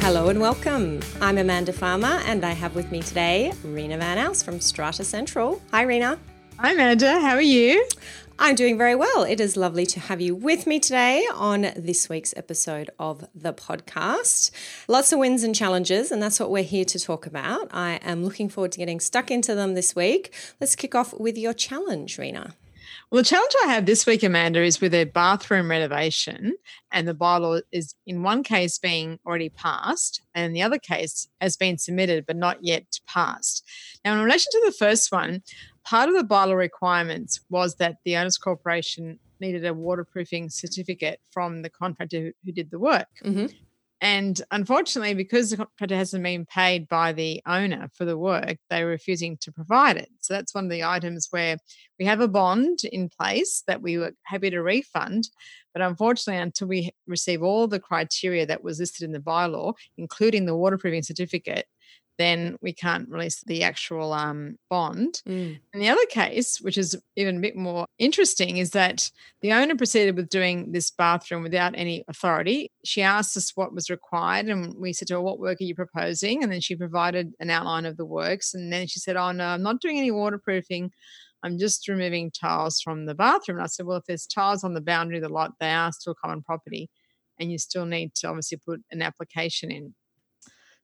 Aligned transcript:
Hello 0.06 0.28
and 0.28 0.40
welcome. 0.40 1.00
I'm 1.20 1.36
Amanda 1.36 1.72
Farmer 1.72 2.20
and 2.26 2.44
I 2.44 2.52
have 2.52 2.76
with 2.76 2.92
me 2.92 3.02
today 3.02 3.52
Rena 3.64 3.98
Van 3.98 4.18
Aus 4.24 4.40
from 4.40 4.60
Strata 4.60 5.02
Central. 5.02 5.60
Hi, 5.72 5.82
Rena. 5.82 6.16
Hi, 6.60 6.74
Amanda. 6.74 7.18
How 7.18 7.34
are 7.34 7.40
you? 7.40 7.84
I'm 8.38 8.54
doing 8.54 8.78
very 8.78 8.94
well. 8.94 9.24
It 9.24 9.40
is 9.40 9.56
lovely 9.56 9.84
to 9.86 9.98
have 9.98 10.20
you 10.20 10.36
with 10.36 10.64
me 10.64 10.78
today 10.78 11.26
on 11.34 11.72
this 11.74 12.08
week's 12.08 12.32
episode 12.36 12.88
of 13.00 13.26
the 13.34 13.52
podcast. 13.52 14.52
Lots 14.86 15.10
of 15.10 15.18
wins 15.18 15.42
and 15.42 15.56
challenges, 15.56 16.12
and 16.12 16.22
that's 16.22 16.38
what 16.38 16.52
we're 16.52 16.62
here 16.62 16.84
to 16.84 17.00
talk 17.00 17.26
about. 17.26 17.66
I 17.72 17.98
am 18.04 18.22
looking 18.22 18.48
forward 18.48 18.70
to 18.72 18.78
getting 18.78 19.00
stuck 19.00 19.32
into 19.32 19.56
them 19.56 19.74
this 19.74 19.96
week. 19.96 20.32
Let's 20.60 20.76
kick 20.76 20.94
off 20.94 21.14
with 21.14 21.36
your 21.36 21.52
challenge, 21.52 22.16
Rena. 22.16 22.54
Well, 23.10 23.22
the 23.22 23.28
challenge 23.28 23.52
I 23.64 23.68
have 23.68 23.86
this 23.86 24.04
week, 24.04 24.24
Amanda, 24.24 24.62
is 24.62 24.80
with 24.80 24.92
a 24.92 25.04
bathroom 25.04 25.70
renovation, 25.70 26.54
and 26.90 27.06
the 27.06 27.14
bylaw 27.14 27.62
is 27.70 27.94
in 28.04 28.24
one 28.24 28.42
case 28.42 28.78
being 28.78 29.20
already 29.24 29.48
passed, 29.48 30.22
and 30.34 30.56
the 30.56 30.62
other 30.62 30.78
case 30.78 31.28
has 31.40 31.56
been 31.56 31.78
submitted 31.78 32.26
but 32.26 32.34
not 32.34 32.58
yet 32.62 32.98
passed. 33.06 33.64
Now, 34.04 34.14
in 34.14 34.24
relation 34.24 34.50
to 34.50 34.62
the 34.66 34.72
first 34.72 35.12
one, 35.12 35.44
part 35.84 36.08
of 36.08 36.16
the 36.16 36.24
bylaw 36.24 36.56
requirements 36.56 37.40
was 37.48 37.76
that 37.76 37.98
the 38.04 38.16
owners 38.16 38.38
corporation 38.38 39.20
needed 39.38 39.64
a 39.64 39.72
waterproofing 39.72 40.50
certificate 40.50 41.20
from 41.30 41.62
the 41.62 41.70
contractor 41.70 42.32
who 42.44 42.50
did 42.50 42.72
the 42.72 42.78
work. 42.80 43.08
Mm-hmm. 43.24 43.46
And 44.02 44.40
unfortunately, 44.50 45.14
because 45.14 45.50
the 45.50 45.56
contractor 45.56 45.96
hasn't 45.96 46.22
been 46.22 46.44
paid 46.44 46.86
by 46.86 47.12
the 47.12 47.40
owner 47.46 47.88
for 47.94 48.04
the 48.04 48.18
work, 48.18 48.58
they're 48.68 48.86
refusing 48.86 49.38
to 49.38 49.50
provide 49.50 49.96
it. 49.96 50.10
So 50.20 50.34
that's 50.34 50.54
one 50.54 50.64
of 50.64 50.70
the 50.70 50.84
items 50.84 51.28
where 51.30 51.56
we 51.98 52.04
have 52.04 52.20
a 52.20 52.28
bond 52.28 52.80
in 52.84 53.08
place 53.08 53.62
that 53.66 53.80
we 53.80 53.96
were 53.96 54.12
happy 54.24 54.50
to 54.50 54.60
refund. 54.60 55.30
But 55.72 55.80
unfortunately, 55.80 56.42
until 56.42 56.68
we 56.68 56.90
receive 57.06 57.42
all 57.42 57.68
the 57.68 57.80
criteria 57.80 58.44
that 58.46 58.62
was 58.62 58.80
listed 58.80 59.04
in 59.04 59.12
the 59.12 59.18
bylaw, 59.18 59.72
including 59.96 60.44
the 60.44 60.56
waterproofing 60.56 61.02
certificate, 61.02 61.66
then 62.18 62.56
we 62.60 62.72
can't 62.72 63.08
release 63.08 63.42
the 63.42 63.62
actual 63.62 64.12
um, 64.12 64.58
bond. 64.70 65.22
Mm. 65.28 65.58
And 65.72 65.82
the 65.82 65.88
other 65.88 66.06
case, 66.06 66.60
which 66.60 66.78
is 66.78 66.96
even 67.16 67.38
a 67.38 67.40
bit 67.40 67.56
more 67.56 67.86
interesting, 67.98 68.56
is 68.56 68.70
that 68.70 69.10
the 69.40 69.52
owner 69.52 69.76
proceeded 69.76 70.16
with 70.16 70.28
doing 70.28 70.72
this 70.72 70.90
bathroom 70.90 71.42
without 71.42 71.74
any 71.76 72.04
authority. 72.08 72.70
She 72.84 73.02
asked 73.02 73.36
us 73.36 73.52
what 73.54 73.74
was 73.74 73.90
required, 73.90 74.46
and 74.46 74.74
we 74.76 74.92
said 74.92 75.08
to 75.08 75.14
her, 75.14 75.20
What 75.20 75.38
work 75.38 75.60
are 75.60 75.64
you 75.64 75.74
proposing? 75.74 76.42
And 76.42 76.50
then 76.50 76.60
she 76.60 76.76
provided 76.76 77.34
an 77.40 77.50
outline 77.50 77.86
of 77.86 77.96
the 77.96 78.06
works. 78.06 78.54
And 78.54 78.72
then 78.72 78.86
she 78.86 79.00
said, 79.00 79.16
Oh, 79.16 79.32
no, 79.32 79.46
I'm 79.46 79.62
not 79.62 79.80
doing 79.80 79.98
any 79.98 80.10
waterproofing. 80.10 80.92
I'm 81.42 81.58
just 81.58 81.86
removing 81.86 82.30
tiles 82.30 82.80
from 82.80 83.06
the 83.06 83.14
bathroom. 83.14 83.58
And 83.58 83.64
I 83.64 83.68
said, 83.68 83.86
Well, 83.86 83.98
if 83.98 84.04
there's 84.06 84.26
tiles 84.26 84.64
on 84.64 84.74
the 84.74 84.80
boundary 84.80 85.18
of 85.18 85.22
the 85.22 85.28
lot, 85.28 85.52
they 85.60 85.70
are 85.70 85.92
still 85.92 86.14
common 86.14 86.42
property. 86.42 86.90
And 87.38 87.52
you 87.52 87.58
still 87.58 87.84
need 87.84 88.14
to 88.16 88.28
obviously 88.28 88.58
put 88.58 88.80
an 88.90 89.02
application 89.02 89.70
in. 89.70 89.94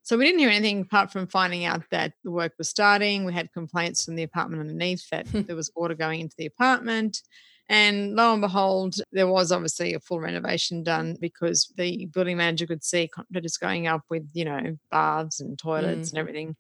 So 0.03 0.19
we 0.19 0.25
didn't 0.25 0.41
hear 0.41 0.51
anything 0.51 0.83
apart 0.83 1.13
from 1.13 1.27
finding 1.27 1.65
out 1.65 1.83
that 1.91 2.15
the 2.25 2.31
work 2.31 2.55
was 2.59 2.69
starting. 2.69 3.25
We 3.25 3.33
had 3.33 3.53
complaints 3.53 4.05
from 4.05 4.17
the 4.17 4.25
apartment 4.25 4.61
underneath 4.61 5.09
that 5.11 5.29
hmm. 5.29 5.43
there 5.43 5.57
was 5.57 5.71
water 5.77 5.95
going 5.95 6.21
into 6.21 6.35
the 6.37 6.47
apartment. 6.47 7.23
And 7.69 8.15
lo 8.17 8.33
and 8.33 8.43
behold, 8.43 8.97
there 9.13 9.29
was 9.29 9.53
obviously 9.53 9.95
a 9.95 10.01
full 10.01 10.21
renovation 10.21 10.83
done 10.83 11.17
because 11.21 11.73
the 11.77 12.07
building 12.13 12.37
manager 12.37 12.67
could 12.67 12.85
see 12.85 13.09
contractors 13.09 13.57
going 13.57 13.87
up 13.87 14.03
with, 14.11 14.29
you 14.33 14.45
know, 14.45 14.77
baths 14.91 15.41
and 15.41 15.59
toilets 15.59 16.09
mm. 16.09 16.13
and 16.13 16.19
everything. 16.19 16.57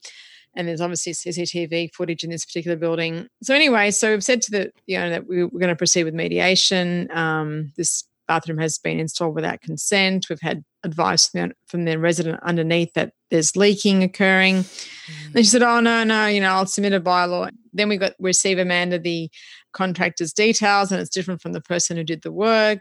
And 0.54 0.68
there's 0.68 0.80
obviously 0.80 1.12
CCTV 1.12 1.92
footage 1.92 2.24
in 2.24 2.30
this 2.30 2.44
particular 2.44 2.76
building. 2.76 3.26
So 3.42 3.54
anyway, 3.54 3.90
so 3.90 4.10
we've 4.10 4.24
said 4.24 4.42
to 4.42 4.50
the, 4.50 4.72
you 4.86 4.98
know, 4.98 5.10
that 5.10 5.26
we, 5.26 5.42
are 5.42 5.48
going 5.48 5.68
to 5.68 5.76
proceed 5.76 6.04
with 6.04 6.14
mediation. 6.14 7.10
Um, 7.10 7.72
this 7.76 8.04
bathroom 8.28 8.58
has 8.58 8.78
been 8.78 9.00
installed 9.00 9.34
without 9.34 9.60
consent. 9.60 10.26
We've 10.28 10.40
had 10.40 10.64
advice 10.84 11.30
from 11.66 11.84
the, 11.84 11.98
resident 11.98 12.40
underneath 12.42 12.92
that 12.94 13.12
there's 13.30 13.56
leaking 13.56 14.02
occurring. 14.02 14.56
Mm. 14.56 15.32
Then 15.32 15.42
she 15.42 15.48
said, 15.48 15.62
"Oh 15.62 15.80
no, 15.80 16.04
no, 16.04 16.26
you 16.26 16.40
know, 16.40 16.50
I'll 16.50 16.66
submit 16.66 16.92
a 16.92 17.00
bylaw." 17.00 17.50
Then 17.72 17.88
we 17.88 17.96
got 17.96 18.12
receive 18.18 18.58
Amanda 18.58 18.98
the 18.98 19.30
contractor's 19.72 20.32
details, 20.32 20.92
and 20.92 21.00
it's 21.00 21.10
different 21.10 21.40
from 21.40 21.52
the 21.52 21.60
person 21.60 21.96
who 21.96 22.04
did 22.04 22.22
the 22.22 22.32
work. 22.32 22.80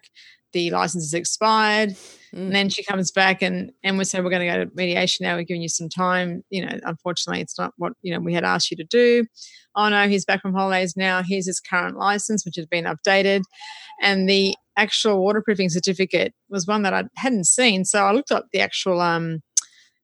The 0.54 0.70
license 0.72 1.06
is 1.06 1.14
expired, 1.14 1.92
mm. 1.92 1.98
and 2.34 2.56
then 2.56 2.70
she 2.70 2.84
comes 2.84 3.12
back 3.12 3.42
and 3.42 3.72
and 3.84 3.98
we 3.98 4.04
say 4.04 4.20
we're 4.20 4.30
going 4.30 4.48
to 4.48 4.58
go 4.58 4.66
to 4.66 4.72
mediation 4.76 5.26
now. 5.26 5.36
We're 5.36 5.44
giving 5.44 5.62
you 5.62 5.70
some 5.70 5.90
time. 5.90 6.44
You 6.50 6.66
know, 6.66 6.80
unfortunately, 6.84 7.42
it's 7.42 7.58
not 7.58 7.74
what 7.78 7.94
you 8.02 8.14
know 8.14 8.20
we 8.20 8.34
had 8.34 8.44
asked 8.44 8.72
you 8.72 8.78
to 8.78 8.84
do. 8.84 9.26
Oh 9.76 9.90
no, 9.90 10.08
he's 10.08 10.26
back 10.26 10.42
from 10.42 10.54
holidays 10.54 10.96
now. 10.98 11.22
Here's 11.24 11.46
his 11.46 11.62
current 11.62 11.98
license, 11.98 12.46
which 12.46 12.58
has 12.58 12.66
been 12.66 12.86
updated, 12.86 13.44
and 14.02 14.28
the 14.28 14.56
actual 14.82 15.24
waterproofing 15.24 15.70
certificate 15.70 16.34
was 16.50 16.68
one 16.68 16.82
that 16.82 16.94
I 16.94 17.04
hadn't 17.16 17.46
seen. 17.46 17.86
So 17.86 18.04
I 18.04 18.12
looked 18.12 18.32
up 18.32 18.48
the 18.52 18.60
actual 18.60 19.00
um, 19.00 19.42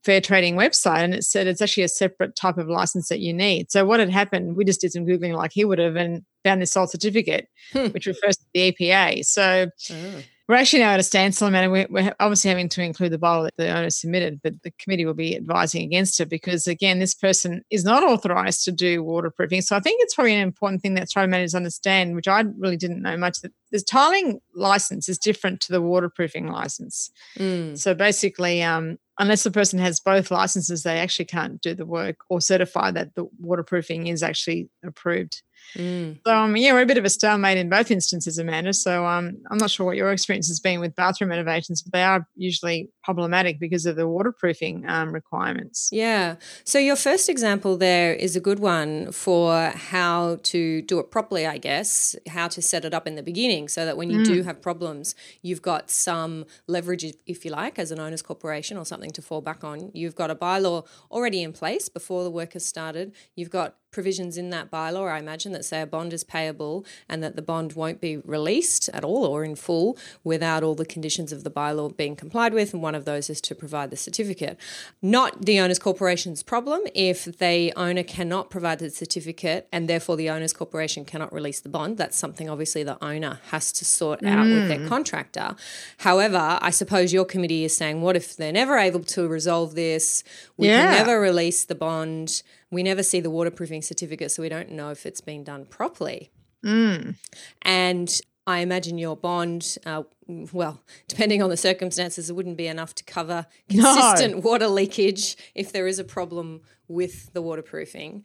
fair 0.03 0.21
trading 0.21 0.55
website 0.55 0.99
and 0.99 1.13
it 1.13 1.23
said 1.23 1.47
it's 1.47 1.61
actually 1.61 1.83
a 1.83 1.89
separate 1.89 2.35
type 2.35 2.57
of 2.57 2.67
license 2.67 3.09
that 3.09 3.19
you 3.19 3.33
need. 3.33 3.71
So 3.71 3.85
what 3.85 3.99
had 3.99 4.09
happened, 4.09 4.55
we 4.55 4.65
just 4.65 4.81
did 4.81 4.91
some 4.91 5.05
Googling 5.05 5.35
like 5.35 5.51
he 5.53 5.65
would 5.65 5.79
have 5.79 5.95
and 5.95 6.23
found 6.43 6.61
this 6.61 6.77
old 6.77 6.91
certificate, 6.91 7.47
hmm. 7.73 7.87
which 7.87 8.05
refers 8.05 8.37
to 8.37 8.45
the 8.53 8.71
EPA. 8.71 9.25
So 9.25 9.67
oh 9.91 10.21
we're 10.47 10.55
actually 10.55 10.79
now 10.79 10.91
at 10.91 10.99
a 10.99 11.03
standstill, 11.03 11.49
man. 11.49 11.69
We're, 11.71 11.87
we're 11.89 12.15
obviously 12.19 12.49
having 12.49 12.69
to 12.69 12.81
include 12.81 13.11
the 13.11 13.17
bylaw 13.17 13.43
that 13.43 13.57
the 13.57 13.69
owner 13.69 13.89
submitted, 13.89 14.41
but 14.41 14.61
the 14.63 14.71
committee 14.79 15.05
will 15.05 15.13
be 15.13 15.35
advising 15.35 15.83
against 15.83 16.19
it 16.21 16.29
because, 16.29 16.67
again, 16.67 16.99
this 16.99 17.13
person 17.13 17.63
is 17.69 17.83
not 17.83 18.03
authorised 18.03 18.63
to 18.65 18.71
do 18.71 19.03
waterproofing. 19.03 19.61
So 19.61 19.75
I 19.75 19.81
think 19.81 20.01
it's 20.01 20.15
probably 20.15 20.35
an 20.35 20.41
important 20.41 20.81
thing 20.81 20.93
that 20.93 21.09
strata 21.09 21.27
managers 21.27 21.55
understand, 21.55 22.15
which 22.15 22.27
I 22.27 22.43
really 22.57 22.77
didn't 22.77 23.01
know 23.01 23.17
much. 23.17 23.41
That 23.41 23.51
the 23.71 23.81
tiling 23.81 24.39
license 24.55 25.09
is 25.09 25.17
different 25.17 25.59
to 25.61 25.73
the 25.73 25.81
waterproofing 25.81 26.47
license. 26.47 27.11
Mm. 27.37 27.77
So 27.77 27.93
basically, 27.93 28.63
um, 28.63 28.97
unless 29.19 29.43
the 29.43 29.51
person 29.51 29.79
has 29.79 29.99
both 29.99 30.31
licenses, 30.31 30.83
they 30.83 30.99
actually 30.99 31.25
can't 31.25 31.61
do 31.61 31.73
the 31.73 31.85
work 31.85 32.17
or 32.29 32.39
certify 32.39 32.91
that 32.91 33.15
the 33.15 33.25
waterproofing 33.39 34.07
is 34.07 34.23
actually 34.23 34.69
approved. 34.83 35.41
Mm. 35.75 36.19
So 36.25 36.35
um, 36.35 36.55
yeah, 36.57 36.73
we're 36.73 36.81
a 36.81 36.85
bit 36.85 36.97
of 36.97 37.05
a 37.05 37.09
stalemate 37.09 37.57
in 37.57 37.69
both 37.69 37.91
instances, 37.91 38.37
Amanda. 38.37 38.73
So 38.73 39.05
um, 39.05 39.37
I'm 39.49 39.57
not 39.57 39.69
sure 39.69 39.85
what 39.85 39.95
your 39.95 40.11
experience 40.11 40.47
has 40.47 40.59
been 40.59 40.79
with 40.79 40.95
bathroom 40.95 41.29
renovations, 41.29 41.81
but 41.81 41.93
they 41.93 42.03
are 42.03 42.27
usually 42.35 42.89
problematic 43.03 43.59
because 43.59 43.85
of 43.85 43.95
the 43.95 44.07
waterproofing 44.07 44.85
um, 44.87 45.11
requirements. 45.11 45.89
Yeah. 45.91 46.35
So 46.63 46.79
your 46.79 46.95
first 46.95 47.29
example 47.29 47.77
there 47.77 48.13
is 48.13 48.35
a 48.35 48.39
good 48.39 48.59
one 48.59 49.11
for 49.11 49.71
how 49.75 50.39
to 50.43 50.81
do 50.81 50.99
it 50.99 51.11
properly, 51.11 51.45
I 51.45 51.57
guess, 51.57 52.15
how 52.27 52.47
to 52.49 52.61
set 52.61 52.85
it 52.85 52.93
up 52.93 53.07
in 53.07 53.15
the 53.15 53.23
beginning 53.23 53.67
so 53.67 53.85
that 53.85 53.97
when 53.97 54.09
you 54.09 54.19
mm. 54.19 54.25
do 54.25 54.43
have 54.43 54.61
problems, 54.61 55.15
you've 55.41 55.61
got 55.61 55.89
some 55.91 56.45
leverage, 56.67 57.05
if 57.25 57.45
you 57.45 57.51
like, 57.51 57.77
as 57.79 57.91
an 57.91 57.99
owner's 57.99 58.21
corporation 58.21 58.77
or 58.77 58.85
something 58.85 59.11
to 59.11 59.21
fall 59.21 59.41
back 59.41 59.63
on. 59.63 59.91
You've 59.93 60.15
got 60.15 60.31
a 60.31 60.35
bylaw 60.35 60.85
already 61.11 61.43
in 61.43 61.53
place 61.53 61.89
before 61.89 62.23
the 62.23 62.31
work 62.31 62.53
has 62.53 62.65
started. 62.65 63.13
You've 63.35 63.49
got 63.49 63.75
provisions 63.97 64.37
in 64.37 64.51
that 64.51 64.69
bylaw, 64.69 65.11
I 65.11 65.17
imagine, 65.17 65.53
that 65.53 65.65
say 65.65 65.81
a 65.81 65.87
bond 65.87 66.13
is 66.13 66.23
payable 66.23 66.85
and 67.09 67.23
that 67.23 67.35
the 67.35 67.41
bond 67.41 67.73
won't 67.73 67.99
be 67.99 68.17
released 68.17 68.89
at 68.89 69.03
all 69.03 69.25
or 69.25 69.43
in 69.43 69.55
full 69.55 69.97
without 70.23 70.61
all 70.61 70.75
the 70.75 70.85
conditions 70.85 71.31
of 71.31 71.43
the 71.43 71.49
bylaw 71.49 71.97
being 71.97 72.15
complied 72.15 72.53
with. 72.53 72.75
And 72.75 72.83
one 72.83 72.93
of 72.93 73.05
those 73.05 73.27
is 73.27 73.41
to 73.41 73.55
provide 73.55 73.89
the 73.89 73.97
certificate. 73.97 74.59
Not 75.01 75.47
the 75.47 75.59
owner's 75.59 75.79
corporation's 75.79 76.43
problem 76.43 76.81
if 76.93 77.25
the 77.25 77.73
owner 77.75 78.03
cannot 78.03 78.51
provide 78.51 78.77
the 78.77 78.91
certificate 78.91 79.67
and 79.71 79.89
therefore 79.89 80.15
the 80.15 80.29
owner's 80.29 80.53
corporation 80.53 81.03
cannot 81.03 81.33
release 81.33 81.59
the 81.59 81.69
bond. 81.69 81.97
That's 81.97 82.15
something 82.15 82.47
obviously 82.47 82.83
the 82.83 83.03
owner 83.03 83.39
has 83.49 83.71
to 83.71 83.83
sort 83.83 84.23
out 84.23 84.45
mm. 84.45 84.53
with 84.53 84.67
their 84.67 84.81
mm. 84.81 84.87
contractor. 84.87 85.55
However, 85.97 86.59
I 86.61 86.69
suppose 86.69 87.13
your 87.13 87.25
committee 87.25 87.63
is 87.63 87.75
saying, 87.75 88.03
what 88.03 88.15
if 88.15 88.37
they're 88.37 88.51
never 88.51 88.77
able 88.77 88.99
to 89.15 89.27
resolve 89.27 89.73
this? 89.73 90.23
We 90.55 90.67
yeah. 90.67 90.83
can 90.83 91.07
never 91.07 91.19
release 91.19 91.65
the 91.65 91.73
bond 91.73 92.43
we 92.71 92.83
never 92.83 93.03
see 93.03 93.19
the 93.19 93.29
waterproofing 93.29 93.81
certificate, 93.81 94.31
so 94.31 94.41
we 94.41 94.49
don't 94.49 94.71
know 94.71 94.89
if 94.89 95.05
it's 95.05 95.21
been 95.21 95.43
done 95.43 95.65
properly. 95.65 96.31
Mm. 96.65 97.15
And 97.61 98.21
I 98.47 98.59
imagine 98.59 98.97
your 98.97 99.17
bond, 99.17 99.77
uh, 99.85 100.03
well, 100.27 100.81
depending 101.07 101.41
on 101.43 101.49
the 101.49 101.57
circumstances, 101.57 102.29
it 102.29 102.33
wouldn't 102.33 102.57
be 102.57 102.67
enough 102.67 102.95
to 102.95 103.03
cover 103.03 103.45
consistent 103.69 104.35
no. 104.35 104.39
water 104.39 104.67
leakage 104.67 105.35
if 105.53 105.71
there 105.71 105.85
is 105.85 105.99
a 105.99 106.03
problem 106.03 106.61
with 106.87 107.33
the 107.33 107.41
waterproofing. 107.41 108.23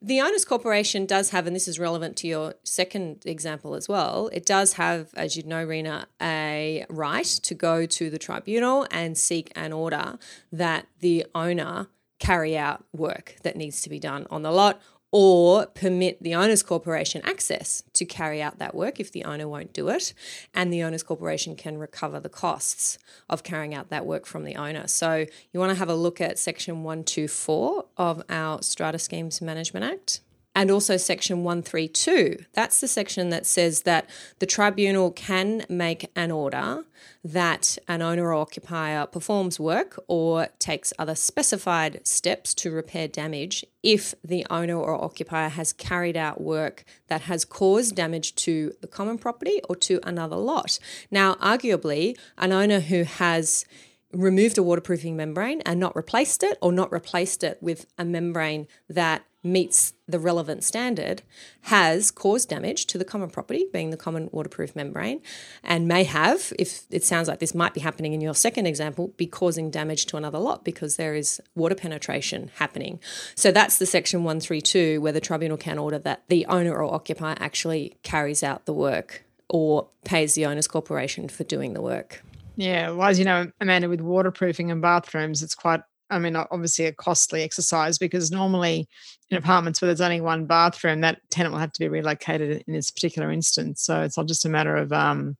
The 0.00 0.20
Owners 0.20 0.44
Corporation 0.44 1.06
does 1.06 1.30
have, 1.30 1.48
and 1.48 1.56
this 1.56 1.66
is 1.66 1.80
relevant 1.80 2.16
to 2.18 2.28
your 2.28 2.54
second 2.62 3.24
example 3.26 3.74
as 3.74 3.88
well, 3.88 4.30
it 4.32 4.46
does 4.46 4.74
have, 4.74 5.08
as 5.14 5.36
you'd 5.36 5.46
know, 5.46 5.64
Rena, 5.64 6.06
a 6.22 6.86
right 6.88 7.26
to 7.26 7.54
go 7.54 7.86
to 7.86 8.10
the 8.10 8.18
tribunal 8.18 8.86
and 8.92 9.18
seek 9.18 9.50
an 9.56 9.72
order 9.72 10.18
that 10.52 10.86
the 11.00 11.26
owner 11.34 11.88
carry 12.24 12.56
out 12.56 12.84
work 12.92 13.36
that 13.42 13.56
needs 13.56 13.82
to 13.82 13.90
be 13.90 13.98
done 13.98 14.26
on 14.30 14.42
the 14.42 14.50
lot 14.50 14.80
or 15.16 15.66
permit 15.66 16.20
the 16.22 16.34
owner's 16.34 16.62
corporation 16.62 17.22
access 17.24 17.84
to 17.92 18.04
carry 18.04 18.42
out 18.42 18.58
that 18.58 18.74
work 18.74 18.98
if 18.98 19.12
the 19.12 19.22
owner 19.24 19.46
won't 19.46 19.72
do 19.72 19.88
it. 19.88 20.12
And 20.52 20.72
the 20.72 20.82
owner's 20.82 21.04
corporation 21.04 21.54
can 21.54 21.78
recover 21.78 22.18
the 22.18 22.28
costs 22.28 22.98
of 23.30 23.44
carrying 23.44 23.74
out 23.74 23.90
that 23.90 24.06
work 24.06 24.26
from 24.26 24.42
the 24.42 24.56
owner. 24.56 24.88
So 24.88 25.26
you 25.52 25.60
want 25.60 25.70
to 25.70 25.78
have 25.78 25.88
a 25.88 25.94
look 25.94 26.20
at 26.20 26.36
section 26.36 26.82
124 26.82 27.84
of 27.96 28.22
our 28.28 28.60
Strata 28.60 28.98
Schemes 28.98 29.40
Management 29.40 29.84
Act 29.84 30.20
and 30.54 30.70
also 30.70 30.96
section 30.96 31.42
132. 31.42 32.44
That's 32.52 32.80
the 32.80 32.88
section 32.88 33.30
that 33.30 33.46
says 33.46 33.82
that 33.82 34.08
the 34.38 34.46
tribunal 34.46 35.10
can 35.10 35.64
make 35.68 36.10
an 36.14 36.30
order 36.30 36.84
that 37.24 37.78
an 37.88 38.02
owner 38.02 38.28
or 38.28 38.34
occupier 38.34 39.06
performs 39.06 39.58
work 39.58 39.98
or 40.08 40.48
takes 40.58 40.92
other 40.98 41.14
specified 41.14 42.06
steps 42.06 42.52
to 42.54 42.70
repair 42.70 43.08
damage 43.08 43.64
if 43.82 44.14
the 44.22 44.46
owner 44.50 44.76
or 44.76 45.02
occupier 45.02 45.48
has 45.48 45.72
carried 45.72 46.16
out 46.16 46.40
work 46.40 46.84
that 47.08 47.22
has 47.22 47.44
caused 47.44 47.96
damage 47.96 48.34
to 48.34 48.72
the 48.80 48.86
common 48.86 49.16
property 49.18 49.60
or 49.68 49.76
to 49.76 50.00
another 50.02 50.36
lot. 50.36 50.78
Now, 51.10 51.34
arguably, 51.36 52.16
an 52.36 52.52
owner 52.52 52.80
who 52.80 53.04
has 53.04 53.64
removed 54.12 54.58
a 54.58 54.62
waterproofing 54.62 55.16
membrane 55.16 55.60
and 55.62 55.80
not 55.80 55.96
replaced 55.96 56.42
it 56.42 56.58
or 56.60 56.72
not 56.72 56.92
replaced 56.92 57.42
it 57.42 57.58
with 57.60 57.86
a 57.98 58.04
membrane 58.04 58.68
that 58.88 59.24
meets 59.44 59.92
the 60.08 60.18
relevant 60.18 60.64
standard 60.64 61.22
has 61.62 62.10
caused 62.10 62.48
damage 62.48 62.86
to 62.86 62.98
the 62.98 63.04
common 63.04 63.30
property, 63.30 63.66
being 63.72 63.90
the 63.90 63.96
common 63.96 64.28
waterproof 64.32 64.74
membrane, 64.74 65.20
and 65.62 65.86
may 65.86 66.04
have, 66.04 66.52
if 66.58 66.84
it 66.90 67.04
sounds 67.04 67.28
like 67.28 67.38
this 67.38 67.54
might 67.54 67.74
be 67.74 67.80
happening 67.80 68.12
in 68.12 68.20
your 68.20 68.34
second 68.34 68.66
example, 68.66 69.12
be 69.16 69.26
causing 69.26 69.70
damage 69.70 70.06
to 70.06 70.16
another 70.16 70.38
lot 70.38 70.64
because 70.64 70.96
there 70.96 71.14
is 71.14 71.40
water 71.54 71.74
penetration 71.74 72.50
happening. 72.56 72.98
So 73.34 73.52
that's 73.52 73.78
the 73.78 73.86
section 73.86 74.24
132 74.24 75.00
where 75.00 75.12
the 75.12 75.20
tribunal 75.20 75.56
can 75.56 75.78
order 75.78 75.98
that 76.00 76.24
the 76.28 76.46
owner 76.46 76.74
or 76.74 76.92
occupier 76.94 77.36
actually 77.38 77.96
carries 78.02 78.42
out 78.42 78.66
the 78.66 78.74
work 78.74 79.24
or 79.48 79.88
pays 80.04 80.34
the 80.34 80.46
owner's 80.46 80.66
corporation 80.66 81.28
for 81.28 81.44
doing 81.44 81.74
the 81.74 81.82
work. 81.82 82.22
Yeah, 82.56 82.90
well, 82.90 83.08
as 83.08 83.18
you 83.18 83.24
know, 83.24 83.50
Amanda, 83.60 83.88
with 83.88 84.00
waterproofing 84.00 84.70
and 84.70 84.80
bathrooms, 84.80 85.42
it's 85.42 85.54
quite 85.54 85.80
I 86.10 86.18
mean, 86.18 86.36
obviously 86.36 86.86
a 86.86 86.92
costly 86.92 87.42
exercise 87.42 87.98
because 87.98 88.30
normally 88.30 88.88
in 89.30 89.36
apartments 89.36 89.80
where 89.80 89.86
there's 89.86 90.00
only 90.00 90.20
one 90.20 90.46
bathroom, 90.46 91.00
that 91.00 91.20
tenant 91.30 91.52
will 91.52 91.60
have 91.60 91.72
to 91.72 91.80
be 91.80 91.88
relocated 91.88 92.62
in 92.66 92.74
this 92.74 92.90
particular 92.90 93.30
instance. 93.30 93.82
So 93.82 94.02
it's 94.02 94.16
not 94.16 94.26
just 94.28 94.44
a 94.44 94.50
matter 94.50 94.76
of 94.76 94.92
um, 94.92 95.36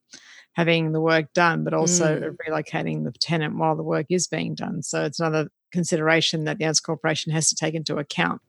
having 0.55 0.93
the 0.93 1.01
work 1.01 1.33
done, 1.35 1.65
but 1.65 1.75
also 1.75 2.21
mm. 2.21 2.37
relocating 2.49 3.05
the 3.05 3.13
tenant 3.13 3.57
while 3.57 3.77
the 3.77 3.83
work 3.83 4.07
is 4.09 4.27
being 4.27 4.55
done. 4.55 4.83
So 4.83 5.05
it's 5.05 5.21
another 5.21 5.49
consideration 5.71 6.45
that 6.45 6.59
the 6.59 6.65
Owners 6.65 6.81
Corporation 6.81 7.33
has 7.33 7.49
to 7.51 7.57
take 7.57 7.75
into 7.75 7.97
account 7.97 8.41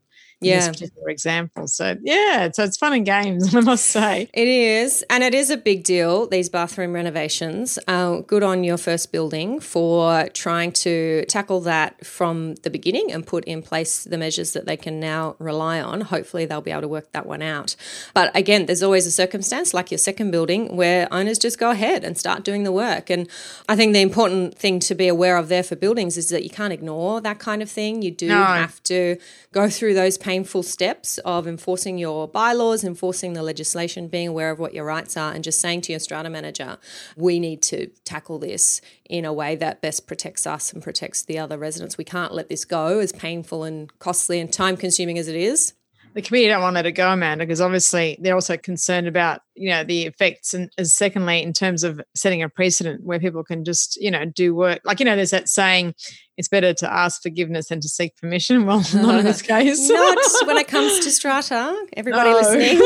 yeah. 0.45 0.57
this 0.57 0.67
particular 0.69 1.09
example. 1.09 1.67
So 1.67 1.95
yeah, 2.01 2.49
so 2.51 2.63
it's 2.63 2.77
fun 2.77 2.93
and 2.93 3.05
games, 3.05 3.55
I 3.55 3.61
must 3.61 3.85
say. 3.85 4.29
It 4.33 4.47
is, 4.47 5.03
and 5.09 5.23
it 5.23 5.33
is 5.33 5.49
a 5.49 5.57
big 5.57 5.83
deal. 5.83 6.27
These 6.27 6.49
bathroom 6.49 6.93
renovations. 6.93 7.79
Uh, 7.87 8.21
good 8.21 8.43
on 8.43 8.63
your 8.63 8.77
first 8.77 9.11
building 9.11 9.59
for 9.59 10.27
trying 10.29 10.71
to 10.73 11.25
tackle 11.25 11.61
that 11.61 12.05
from 12.05 12.55
the 12.55 12.69
beginning 12.69 13.11
and 13.11 13.25
put 13.25 13.43
in 13.45 13.61
place 13.61 14.03
the 14.03 14.17
measures 14.17 14.53
that 14.53 14.65
they 14.65 14.77
can 14.77 14.99
now 14.99 15.35
rely 15.39 15.81
on. 15.81 16.01
Hopefully, 16.01 16.45
they'll 16.45 16.61
be 16.61 16.71
able 16.71 16.81
to 16.81 16.87
work 16.87 17.11
that 17.11 17.25
one 17.25 17.41
out. 17.41 17.75
But 18.13 18.35
again, 18.35 18.65
there's 18.65 18.83
always 18.83 19.05
a 19.07 19.11
circumstance 19.11 19.73
like 19.73 19.91
your 19.91 19.97
second 19.97 20.31
building 20.31 20.75
where 20.75 21.07
owners 21.11 21.39
just 21.39 21.59
go 21.59 21.71
ahead 21.71 22.03
and 22.03 22.17
start 22.17 22.43
doing 22.43 22.63
the 22.63 22.71
work. 22.71 23.09
And 23.09 23.27
I 23.67 23.75
think 23.75 23.93
the 23.93 24.01
important 24.01 24.57
thing 24.57 24.79
to 24.79 24.95
be 24.95 25.07
aware 25.07 25.37
of 25.37 25.49
there 25.49 25.63
for 25.63 25.75
buildings 25.75 26.17
is 26.17 26.29
that 26.29 26.43
you 26.43 26.49
can't 26.49 26.73
ignore 26.73 27.21
that 27.21 27.39
kind 27.39 27.61
of 27.61 27.69
thing. 27.69 28.01
You 28.01 28.11
do 28.11 28.27
no. 28.27 28.43
have 28.43 28.81
to 28.83 29.17
go 29.51 29.69
through 29.69 29.93
those 29.93 30.17
painful 30.35 30.63
steps 30.63 31.17
of 31.19 31.47
enforcing 31.47 31.97
your 31.97 32.27
bylaws, 32.27 32.83
enforcing 32.83 33.31
the 33.31 33.41
legislation, 33.41 34.09
being 34.09 34.27
aware 34.27 34.51
of 34.51 34.59
what 34.59 34.73
your 34.73 34.83
rights 34.83 35.15
are, 35.15 35.31
and 35.31 35.45
just 35.45 35.61
saying 35.61 35.79
to 35.79 35.93
your 35.93 35.99
strata 35.99 36.29
manager, 36.29 36.77
we 37.15 37.39
need 37.39 37.61
to 37.61 37.87
tackle 38.03 38.37
this 38.37 38.81
in 39.09 39.23
a 39.23 39.31
way 39.31 39.55
that 39.55 39.81
best 39.81 40.05
protects 40.05 40.45
us 40.45 40.73
and 40.73 40.83
protects 40.83 41.23
the 41.23 41.39
other 41.39 41.57
residents. 41.57 41.97
We 41.97 42.03
can't 42.03 42.33
let 42.33 42.49
this 42.49 42.65
go, 42.65 42.99
as 42.99 43.13
painful 43.13 43.63
and 43.63 43.97
costly 43.99 44.41
and 44.41 44.51
time 44.51 44.75
consuming 44.75 45.17
as 45.17 45.29
it 45.29 45.37
is 45.37 45.71
the 46.15 46.21
committee 46.21 46.47
don't 46.47 46.61
want 46.61 46.75
let 46.75 46.85
it 46.85 46.93
go, 46.93 47.11
Amanda, 47.11 47.43
because 47.43 47.59
obviously 47.59 48.17
they're 48.21 48.35
also 48.35 48.55
concerned 48.55 49.05
about 49.05 49.41
you 49.53 49.69
know 49.69 49.83
the 49.83 50.03
effects, 50.03 50.53
and 50.53 50.71
secondly, 50.81 51.43
in 51.43 51.51
terms 51.51 51.83
of 51.83 51.99
setting 52.15 52.41
a 52.41 52.47
precedent 52.47 53.03
where 53.03 53.19
people 53.19 53.43
can 53.43 53.65
just 53.65 53.97
you 53.97 54.09
know 54.09 54.23
do 54.23 54.55
work. 54.55 54.79
Like 54.85 54.99
you 54.99 55.05
know, 55.05 55.17
there's 55.17 55.31
that 55.31 55.49
saying, 55.49 55.93
"It's 56.37 56.47
better 56.47 56.73
to 56.73 56.91
ask 56.91 57.21
forgiveness 57.21 57.67
than 57.67 57.81
to 57.81 57.89
seek 57.89 58.15
permission." 58.15 58.65
Well, 58.65 58.81
not 58.93 59.19
in 59.19 59.25
this 59.25 59.41
case. 59.41 59.89
not 59.89 60.17
when 60.47 60.55
it 60.55 60.67
comes 60.69 61.01
to 61.01 61.11
strata. 61.11 61.85
Everybody 61.97 62.29
no. 62.29 62.37
listening. 62.37 62.79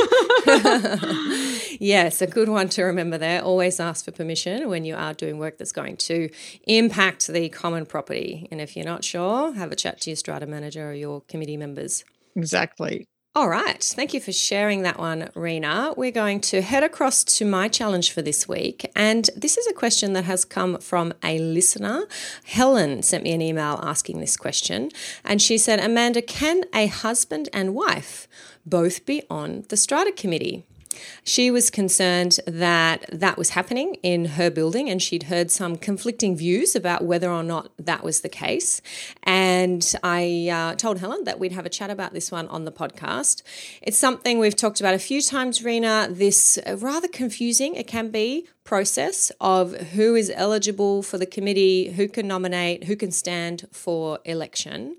yes, 1.79 2.23
a 2.23 2.27
good 2.27 2.49
one 2.49 2.67
to 2.69 2.83
remember 2.83 3.19
there. 3.19 3.43
Always 3.43 3.79
ask 3.79 4.05
for 4.05 4.11
permission 4.11 4.69
when 4.69 4.85
you 4.85 4.95
are 4.95 5.13
doing 5.13 5.37
work 5.37 5.59
that's 5.59 5.71
going 5.71 5.97
to 5.97 6.31
impact 6.65 7.27
the 7.27 7.49
common 7.49 7.85
property. 7.85 8.47
And 8.49 8.59
if 8.59 8.75
you're 8.75 8.85
not 8.85 9.03
sure, 9.03 9.53
have 9.53 9.71
a 9.71 9.75
chat 9.75 10.01
to 10.01 10.09
your 10.09 10.17
strata 10.17 10.47
manager 10.47 10.89
or 10.89 10.93
your 10.93 11.21
committee 11.21 11.57
members. 11.57 12.03
Exactly. 12.35 13.07
All 13.39 13.47
right. 13.47 13.81
Thank 13.81 14.13
you 14.13 14.19
for 14.19 14.33
sharing 14.33 14.81
that 14.81 14.99
one, 14.99 15.29
Rena. 15.33 15.93
We're 15.95 16.11
going 16.11 16.41
to 16.41 16.61
head 16.61 16.83
across 16.83 17.23
to 17.23 17.45
my 17.45 17.69
challenge 17.69 18.11
for 18.11 18.21
this 18.21 18.49
week. 18.49 18.91
And 18.97 19.29
this 19.33 19.57
is 19.57 19.65
a 19.65 19.71
question 19.71 20.11
that 20.11 20.25
has 20.25 20.43
come 20.43 20.77
from 20.79 21.13
a 21.23 21.39
listener. 21.39 22.05
Helen 22.43 23.01
sent 23.01 23.23
me 23.23 23.31
an 23.31 23.41
email 23.41 23.79
asking 23.81 24.19
this 24.19 24.35
question. 24.35 24.89
And 25.23 25.41
she 25.41 25.57
said, 25.57 25.79
Amanda, 25.79 26.21
can 26.21 26.65
a 26.73 26.87
husband 26.87 27.47
and 27.53 27.73
wife 27.73 28.27
both 28.65 29.05
be 29.05 29.23
on 29.29 29.63
the 29.69 29.77
strata 29.77 30.11
committee? 30.11 30.65
She 31.23 31.51
was 31.51 31.69
concerned 31.69 32.39
that 32.47 33.05
that 33.11 33.37
was 33.37 33.51
happening 33.51 33.95
in 34.01 34.25
her 34.25 34.49
building 34.49 34.89
and 34.89 35.01
she'd 35.01 35.23
heard 35.23 35.51
some 35.51 35.75
conflicting 35.75 36.35
views 36.35 36.75
about 36.75 37.05
whether 37.05 37.29
or 37.29 37.43
not 37.43 37.71
that 37.77 38.03
was 38.03 38.21
the 38.21 38.29
case. 38.29 38.81
And 39.23 39.95
I 40.03 40.49
uh, 40.51 40.75
told 40.75 40.99
Helen 40.99 41.23
that 41.25 41.39
we'd 41.39 41.51
have 41.51 41.65
a 41.65 41.69
chat 41.69 41.89
about 41.89 42.13
this 42.13 42.31
one 42.31 42.47
on 42.47 42.65
the 42.65 42.71
podcast. 42.71 43.43
It's 43.81 43.97
something 43.97 44.39
we've 44.39 44.55
talked 44.55 44.79
about 44.79 44.93
a 44.93 44.99
few 44.99 45.21
times, 45.21 45.63
Rena. 45.63 46.07
This 46.09 46.57
uh, 46.65 46.77
rather 46.77 47.07
confusing, 47.07 47.75
it 47.75 47.87
can 47.87 48.09
be, 48.09 48.47
process 48.69 49.31
of 49.41 49.73
who 49.73 50.13
is 50.13 50.31
eligible 50.35 51.01
for 51.01 51.17
the 51.17 51.25
committee, 51.25 51.89
who 51.89 52.07
can 52.07 52.27
nominate, 52.27 52.83
who 52.83 52.95
can 52.95 53.09
stand 53.09 53.65
for 53.71 54.19
election. 54.25 54.95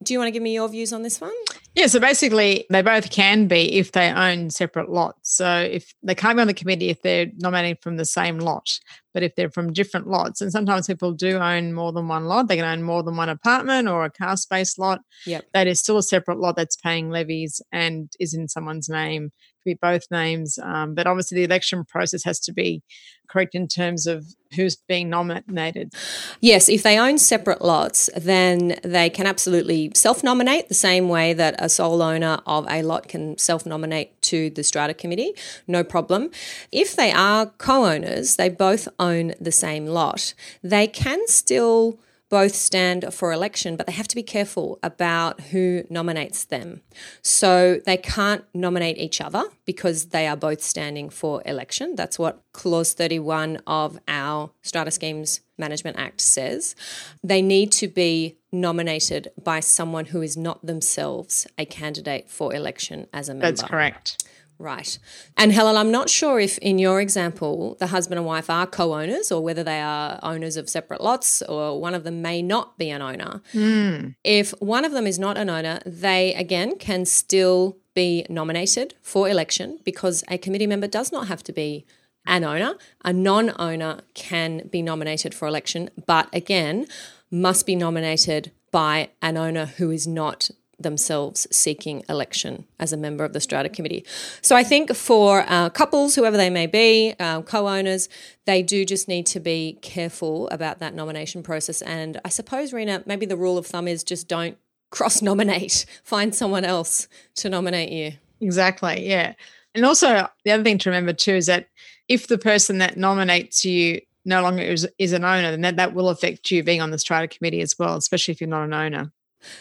Do 0.00 0.12
you 0.12 0.20
want 0.20 0.28
to 0.28 0.30
give 0.30 0.40
me 0.42 0.54
your 0.54 0.68
views 0.68 0.92
on 0.92 1.02
this 1.02 1.20
one? 1.20 1.34
Yeah, 1.74 1.88
so 1.88 1.98
basically, 1.98 2.64
they 2.70 2.80
both 2.80 3.10
can 3.10 3.48
be 3.48 3.74
if 3.74 3.90
they 3.90 4.12
own 4.12 4.50
separate 4.50 4.88
lots. 4.88 5.34
So 5.34 5.48
if 5.58 5.92
they 6.00 6.14
can't 6.14 6.36
be 6.36 6.42
on 6.42 6.46
the 6.46 6.54
committee 6.54 6.90
if 6.90 7.02
they're 7.02 7.26
nominating 7.38 7.78
from 7.82 7.96
the 7.96 8.04
same 8.04 8.38
lot, 8.38 8.78
but 9.18 9.24
if 9.24 9.34
they're 9.34 9.50
from 9.50 9.72
different 9.72 10.06
lots, 10.06 10.40
and 10.40 10.52
sometimes 10.52 10.86
people 10.86 11.10
do 11.10 11.38
own 11.38 11.72
more 11.72 11.90
than 11.90 12.06
one 12.06 12.26
lot, 12.26 12.46
they 12.46 12.54
can 12.54 12.64
own 12.64 12.84
more 12.84 13.02
than 13.02 13.16
one 13.16 13.28
apartment 13.28 13.88
or 13.88 14.04
a 14.04 14.10
car 14.10 14.36
space 14.36 14.78
lot. 14.78 15.00
Yep. 15.26 15.44
That 15.54 15.66
is 15.66 15.80
still 15.80 15.98
a 15.98 16.04
separate 16.04 16.38
lot 16.38 16.54
that's 16.54 16.76
paying 16.76 17.10
levies 17.10 17.60
and 17.72 18.12
is 18.20 18.32
in 18.32 18.46
someone's 18.46 18.88
name 18.88 19.32
Could 19.64 19.70
be 19.70 19.74
both 19.82 20.04
names. 20.12 20.56
Um, 20.62 20.94
but 20.94 21.08
obviously, 21.08 21.34
the 21.34 21.42
election 21.46 21.84
process 21.84 22.22
has 22.22 22.38
to 22.38 22.52
be 22.52 22.84
correct 23.28 23.54
in 23.54 23.68
terms 23.68 24.06
of 24.06 24.34
who's 24.54 24.76
being 24.76 25.10
nominated. 25.10 25.92
Yes, 26.40 26.68
if 26.68 26.82
they 26.82 26.98
own 26.98 27.18
separate 27.18 27.62
lots, 27.62 28.08
then 28.16 28.78
they 28.82 29.10
can 29.10 29.26
absolutely 29.26 29.92
self 29.94 30.24
nominate 30.24 30.68
the 30.68 30.74
same 30.74 31.08
way 31.08 31.34
that 31.34 31.54
a 31.58 31.68
sole 31.68 32.02
owner 32.02 32.40
of 32.46 32.66
a 32.70 32.82
lot 32.82 33.08
can 33.08 33.36
self 33.38 33.66
nominate 33.66 34.20
to 34.22 34.50
the 34.50 34.64
strata 34.64 34.94
committee, 34.94 35.34
no 35.66 35.84
problem. 35.84 36.30
If 36.72 36.96
they 36.96 37.12
are 37.12 37.46
co 37.46 37.84
owners, 37.86 38.36
they 38.36 38.48
both 38.48 38.88
own 38.98 39.34
the 39.40 39.52
same 39.52 39.86
lot, 39.86 40.34
they 40.62 40.86
can 40.86 41.26
still 41.28 41.98
both 42.28 42.54
stand 42.54 43.12
for 43.12 43.32
election, 43.32 43.76
but 43.76 43.86
they 43.86 43.92
have 43.92 44.08
to 44.08 44.16
be 44.16 44.22
careful 44.22 44.78
about 44.82 45.40
who 45.40 45.84
nominates 45.88 46.44
them. 46.44 46.82
So 47.22 47.80
they 47.86 47.96
can't 47.96 48.44
nominate 48.52 48.98
each 48.98 49.20
other 49.20 49.44
because 49.64 50.06
they 50.06 50.26
are 50.26 50.36
both 50.36 50.62
standing 50.62 51.08
for 51.10 51.42
election. 51.46 51.94
That's 51.96 52.18
what 52.18 52.42
Clause 52.52 52.92
31 52.92 53.60
of 53.66 53.98
our 54.06 54.50
Strata 54.62 54.90
Schemes 54.90 55.40
Management 55.56 55.98
Act 55.98 56.20
says. 56.20 56.76
They 57.22 57.42
need 57.42 57.72
to 57.72 57.88
be 57.88 58.36
nominated 58.52 59.28
by 59.42 59.60
someone 59.60 60.06
who 60.06 60.22
is 60.22 60.36
not 60.36 60.64
themselves 60.64 61.46
a 61.56 61.64
candidate 61.64 62.30
for 62.30 62.54
election 62.54 63.06
as 63.12 63.28
a 63.28 63.34
member. 63.34 63.46
That's 63.46 63.62
correct. 63.62 64.24
Right. 64.58 64.98
And 65.36 65.52
Helen, 65.52 65.76
I'm 65.76 65.92
not 65.92 66.10
sure 66.10 66.40
if 66.40 66.58
in 66.58 66.80
your 66.80 67.00
example 67.00 67.76
the 67.78 67.88
husband 67.88 68.18
and 68.18 68.26
wife 68.26 68.50
are 68.50 68.66
co 68.66 68.92
owners 68.92 69.30
or 69.30 69.40
whether 69.40 69.62
they 69.62 69.80
are 69.80 70.18
owners 70.22 70.56
of 70.56 70.68
separate 70.68 71.00
lots 71.00 71.42
or 71.42 71.80
one 71.80 71.94
of 71.94 72.02
them 72.02 72.22
may 72.22 72.42
not 72.42 72.76
be 72.76 72.90
an 72.90 73.00
owner. 73.00 73.40
Mm. 73.54 74.16
If 74.24 74.50
one 74.60 74.84
of 74.84 74.90
them 74.90 75.06
is 75.06 75.18
not 75.18 75.38
an 75.38 75.48
owner, 75.48 75.80
they 75.86 76.34
again 76.34 76.76
can 76.76 77.04
still 77.04 77.76
be 77.94 78.26
nominated 78.28 78.94
for 79.00 79.28
election 79.28 79.78
because 79.84 80.24
a 80.28 80.38
committee 80.38 80.66
member 80.66 80.88
does 80.88 81.12
not 81.12 81.28
have 81.28 81.44
to 81.44 81.52
be 81.52 81.86
an 82.26 82.42
owner. 82.42 82.74
A 83.04 83.12
non 83.12 83.52
owner 83.60 84.00
can 84.14 84.68
be 84.68 84.82
nominated 84.82 85.34
for 85.34 85.46
election, 85.46 85.88
but 86.06 86.28
again, 86.32 86.86
must 87.30 87.64
be 87.64 87.76
nominated 87.76 88.50
by 88.70 89.10
an 89.22 89.36
owner 89.36 89.66
who 89.66 89.90
is 89.90 90.06
not 90.06 90.50
themselves 90.78 91.46
seeking 91.50 92.04
election 92.08 92.64
as 92.78 92.92
a 92.92 92.96
member 92.96 93.24
of 93.24 93.32
the 93.32 93.40
strata 93.40 93.68
committee. 93.68 94.04
So 94.42 94.54
I 94.56 94.62
think 94.62 94.94
for 94.94 95.44
uh, 95.48 95.70
couples, 95.70 96.14
whoever 96.14 96.36
they 96.36 96.50
may 96.50 96.66
be, 96.66 97.14
uh, 97.18 97.42
co 97.42 97.68
owners, 97.68 98.08
they 98.46 98.62
do 98.62 98.84
just 98.84 99.08
need 99.08 99.26
to 99.26 99.40
be 99.40 99.78
careful 99.82 100.48
about 100.50 100.78
that 100.78 100.94
nomination 100.94 101.42
process. 101.42 101.82
And 101.82 102.20
I 102.24 102.28
suppose, 102.28 102.72
Rena, 102.72 103.02
maybe 103.06 103.26
the 103.26 103.36
rule 103.36 103.58
of 103.58 103.66
thumb 103.66 103.88
is 103.88 104.04
just 104.04 104.28
don't 104.28 104.56
cross 104.90 105.20
nominate, 105.20 105.84
find 106.04 106.34
someone 106.34 106.64
else 106.64 107.08
to 107.36 107.48
nominate 107.48 107.90
you. 107.90 108.12
Exactly, 108.40 109.08
yeah. 109.08 109.34
And 109.74 109.84
also, 109.84 110.28
the 110.44 110.52
other 110.52 110.62
thing 110.62 110.78
to 110.78 110.90
remember 110.90 111.12
too 111.12 111.34
is 111.34 111.46
that 111.46 111.68
if 112.08 112.26
the 112.26 112.38
person 112.38 112.78
that 112.78 112.96
nominates 112.96 113.64
you 113.64 114.00
no 114.24 114.42
longer 114.42 114.62
is, 114.62 114.88
is 114.98 115.12
an 115.12 115.24
owner, 115.24 115.50
then 115.50 115.62
that, 115.62 115.76
that 115.76 115.94
will 115.94 116.08
affect 116.08 116.50
you 116.50 116.62
being 116.62 116.80
on 116.80 116.90
the 116.90 116.98
strata 116.98 117.28
committee 117.28 117.60
as 117.60 117.78
well, 117.78 117.96
especially 117.96 118.32
if 118.32 118.40
you're 118.40 118.48
not 118.48 118.64
an 118.64 118.74
owner. 118.74 119.12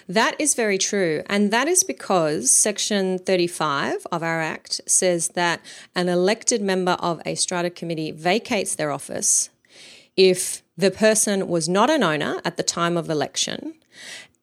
That 0.07 0.35
is 0.39 0.55
very 0.55 0.77
true. 0.77 1.23
And 1.27 1.51
that 1.51 1.67
is 1.67 1.83
because 1.83 2.49
Section 2.49 3.19
35 3.19 4.07
of 4.11 4.23
our 4.23 4.41
Act 4.41 4.81
says 4.85 5.29
that 5.29 5.61
an 5.95 6.09
elected 6.09 6.61
member 6.61 6.93
of 6.93 7.21
a 7.25 7.35
strata 7.35 7.69
committee 7.69 8.11
vacates 8.11 8.75
their 8.75 8.91
office 8.91 9.49
if 10.15 10.63
the 10.75 10.91
person 10.91 11.47
was 11.47 11.69
not 11.69 11.89
an 11.89 12.03
owner 12.03 12.41
at 12.43 12.57
the 12.57 12.63
time 12.63 12.97
of 12.97 13.09
election 13.09 13.75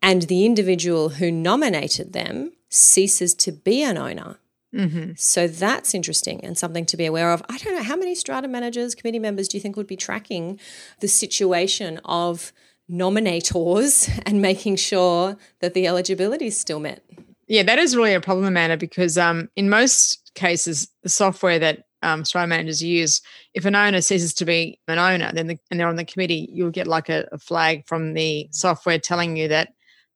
and 0.02 0.22
the 0.22 0.44
individual 0.44 1.10
who 1.10 1.30
nominated 1.30 2.12
them 2.12 2.52
ceases 2.68 3.34
to 3.34 3.52
be 3.52 3.82
an 3.82 3.96
owner. 3.96 4.38
Mm-hmm. 4.74 5.12
So 5.16 5.46
that's 5.46 5.94
interesting 5.94 6.44
and 6.44 6.58
something 6.58 6.84
to 6.86 6.96
be 6.96 7.06
aware 7.06 7.30
of. 7.32 7.42
I 7.48 7.58
don't 7.58 7.76
know 7.76 7.82
how 7.82 7.96
many 7.96 8.14
strata 8.14 8.48
managers, 8.48 8.94
committee 8.94 9.20
members 9.20 9.46
do 9.48 9.56
you 9.56 9.62
think 9.62 9.76
would 9.76 9.86
be 9.86 9.96
tracking 9.96 10.58
the 11.00 11.08
situation 11.08 12.00
of 12.04 12.52
nominators 12.90 14.10
and 14.26 14.42
making 14.42 14.76
sure 14.76 15.36
that 15.60 15.74
the 15.74 15.86
eligibility 15.86 16.46
is 16.46 16.58
still 16.58 16.80
met. 16.80 17.02
Yeah, 17.46 17.62
that 17.64 17.78
is 17.78 17.94
really 17.94 18.14
a 18.14 18.20
problem, 18.20 18.46
Amanda, 18.46 18.76
because 18.76 19.18
um, 19.18 19.50
in 19.56 19.68
most 19.68 20.32
cases, 20.34 20.88
the 21.02 21.08
software 21.08 21.58
that 21.58 21.84
um, 22.02 22.24
strata 22.24 22.46
managers 22.46 22.82
use, 22.82 23.20
if 23.54 23.64
an 23.64 23.74
owner 23.74 24.00
ceases 24.00 24.34
to 24.34 24.44
be 24.44 24.78
an 24.88 24.98
owner, 24.98 25.30
then 25.32 25.46
the, 25.48 25.58
and 25.70 25.78
they're 25.78 25.88
on 25.88 25.96
the 25.96 26.04
committee, 26.04 26.48
you'll 26.52 26.70
get 26.70 26.86
like 26.86 27.08
a, 27.08 27.26
a 27.32 27.38
flag 27.38 27.86
from 27.86 28.14
the 28.14 28.48
software 28.50 28.98
telling 28.98 29.36
you 29.36 29.48
that 29.48 29.70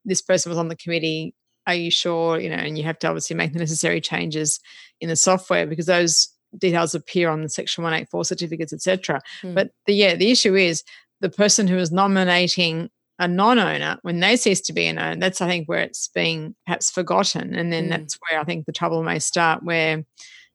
this 0.04 0.22
person 0.22 0.50
was 0.50 0.58
on 0.58 0.68
the 0.68 0.76
committee. 0.76 1.34
Are 1.66 1.74
you 1.74 1.90
sure? 1.90 2.38
You 2.38 2.48
know, 2.48 2.56
and 2.56 2.78
you 2.78 2.84
have 2.84 2.98
to 3.00 3.08
obviously 3.08 3.36
make 3.36 3.52
the 3.52 3.58
necessary 3.58 4.00
changes 4.00 4.60
in 5.00 5.08
the 5.08 5.16
software 5.16 5.66
because 5.66 5.86
those 5.86 6.28
details 6.56 6.94
appear 6.94 7.28
on 7.28 7.42
the 7.42 7.48
Section 7.48 7.84
184 7.84 8.24
certificates, 8.24 8.72
etc. 8.72 9.20
Mm. 9.42 9.54
But 9.54 9.70
the, 9.86 9.94
yeah, 9.94 10.14
the 10.14 10.30
issue 10.30 10.54
is 10.54 10.82
the 11.20 11.30
person 11.30 11.66
who 11.66 11.78
is 11.78 11.90
nominating 11.90 12.90
a 13.18 13.26
non-owner 13.26 13.98
when 14.02 14.20
they 14.20 14.36
cease 14.36 14.60
to 14.60 14.72
be 14.72 14.86
an 14.86 14.98
owner 14.98 15.16
that's 15.16 15.40
i 15.40 15.48
think 15.48 15.68
where 15.68 15.80
it's 15.80 16.08
being 16.08 16.54
perhaps 16.66 16.90
forgotten. 16.90 17.54
And 17.54 17.72
then 17.72 17.86
mm. 17.86 17.90
that's 17.90 18.18
where 18.28 18.40
i 18.40 18.44
think 18.44 18.66
the 18.66 18.72
trouble 18.72 19.02
may 19.02 19.18
start 19.18 19.62
where 19.62 20.04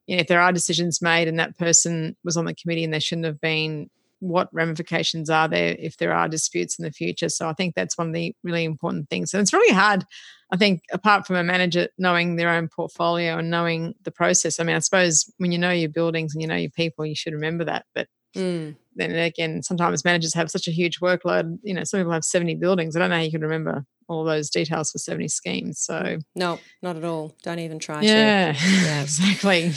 you 0.07 0.15
know, 0.15 0.21
if 0.21 0.27
there 0.27 0.41
are 0.41 0.51
decisions 0.51 1.01
made 1.01 1.27
and 1.27 1.39
that 1.39 1.57
person 1.57 2.15
was 2.23 2.35
on 2.35 2.45
the 2.45 2.55
committee 2.55 2.83
and 2.83 2.93
they 2.93 2.99
shouldn't 2.99 3.25
have 3.25 3.39
been 3.39 3.89
what 4.19 4.47
ramifications 4.53 5.29
are 5.29 5.49
there 5.49 5.75
if 5.79 5.97
there 5.97 6.13
are 6.13 6.29
disputes 6.29 6.79
in 6.79 6.83
the 6.85 6.91
future? 6.91 7.27
So 7.27 7.49
i 7.49 7.53
think 7.53 7.75
that's 7.75 7.97
one 7.97 8.07
of 8.07 8.13
the 8.13 8.33
really 8.43 8.63
important 8.63 9.09
things. 9.09 9.33
And 9.33 9.41
it's 9.41 9.53
really 9.53 9.73
hard 9.73 10.05
i 10.51 10.55
think 10.55 10.83
apart 10.91 11.27
from 11.27 11.35
a 11.35 11.43
manager 11.43 11.89
knowing 11.97 12.37
their 12.37 12.49
own 12.49 12.69
portfolio 12.69 13.39
and 13.39 13.49
knowing 13.49 13.95
the 14.03 14.11
process. 14.11 14.59
I 14.59 14.63
mean 14.63 14.77
i 14.77 14.79
suppose 14.79 15.29
when 15.37 15.51
you 15.51 15.57
know 15.57 15.71
your 15.71 15.89
buildings 15.89 16.33
and 16.33 16.41
you 16.41 16.47
know 16.47 16.55
your 16.55 16.71
people 16.71 17.05
you 17.05 17.15
should 17.15 17.33
remember 17.33 17.65
that 17.65 17.85
but 17.93 18.07
mm 18.37 18.75
then 18.95 19.11
again, 19.11 19.63
sometimes 19.63 20.05
managers 20.05 20.33
have 20.33 20.49
such 20.51 20.67
a 20.67 20.71
huge 20.71 20.99
workload. 20.99 21.57
You 21.63 21.73
know, 21.73 21.83
some 21.83 21.99
people 21.99 22.13
have 22.13 22.25
70 22.25 22.55
buildings. 22.55 22.95
I 22.95 22.99
don't 22.99 23.09
know 23.09 23.17
how 23.17 23.21
you 23.21 23.31
can 23.31 23.41
remember 23.41 23.85
all 24.07 24.23
those 24.23 24.49
details 24.49 24.91
for 24.91 24.97
70 24.97 25.27
schemes. 25.27 25.79
So, 25.79 26.19
no, 26.35 26.59
not 26.81 26.95
at 26.95 27.03
all. 27.03 27.33
Don't 27.43 27.59
even 27.59 27.79
try 27.79 28.01
yeah, 28.01 28.53
to. 28.53 28.59
Yeah, 28.83 29.01
exactly. 29.01 29.71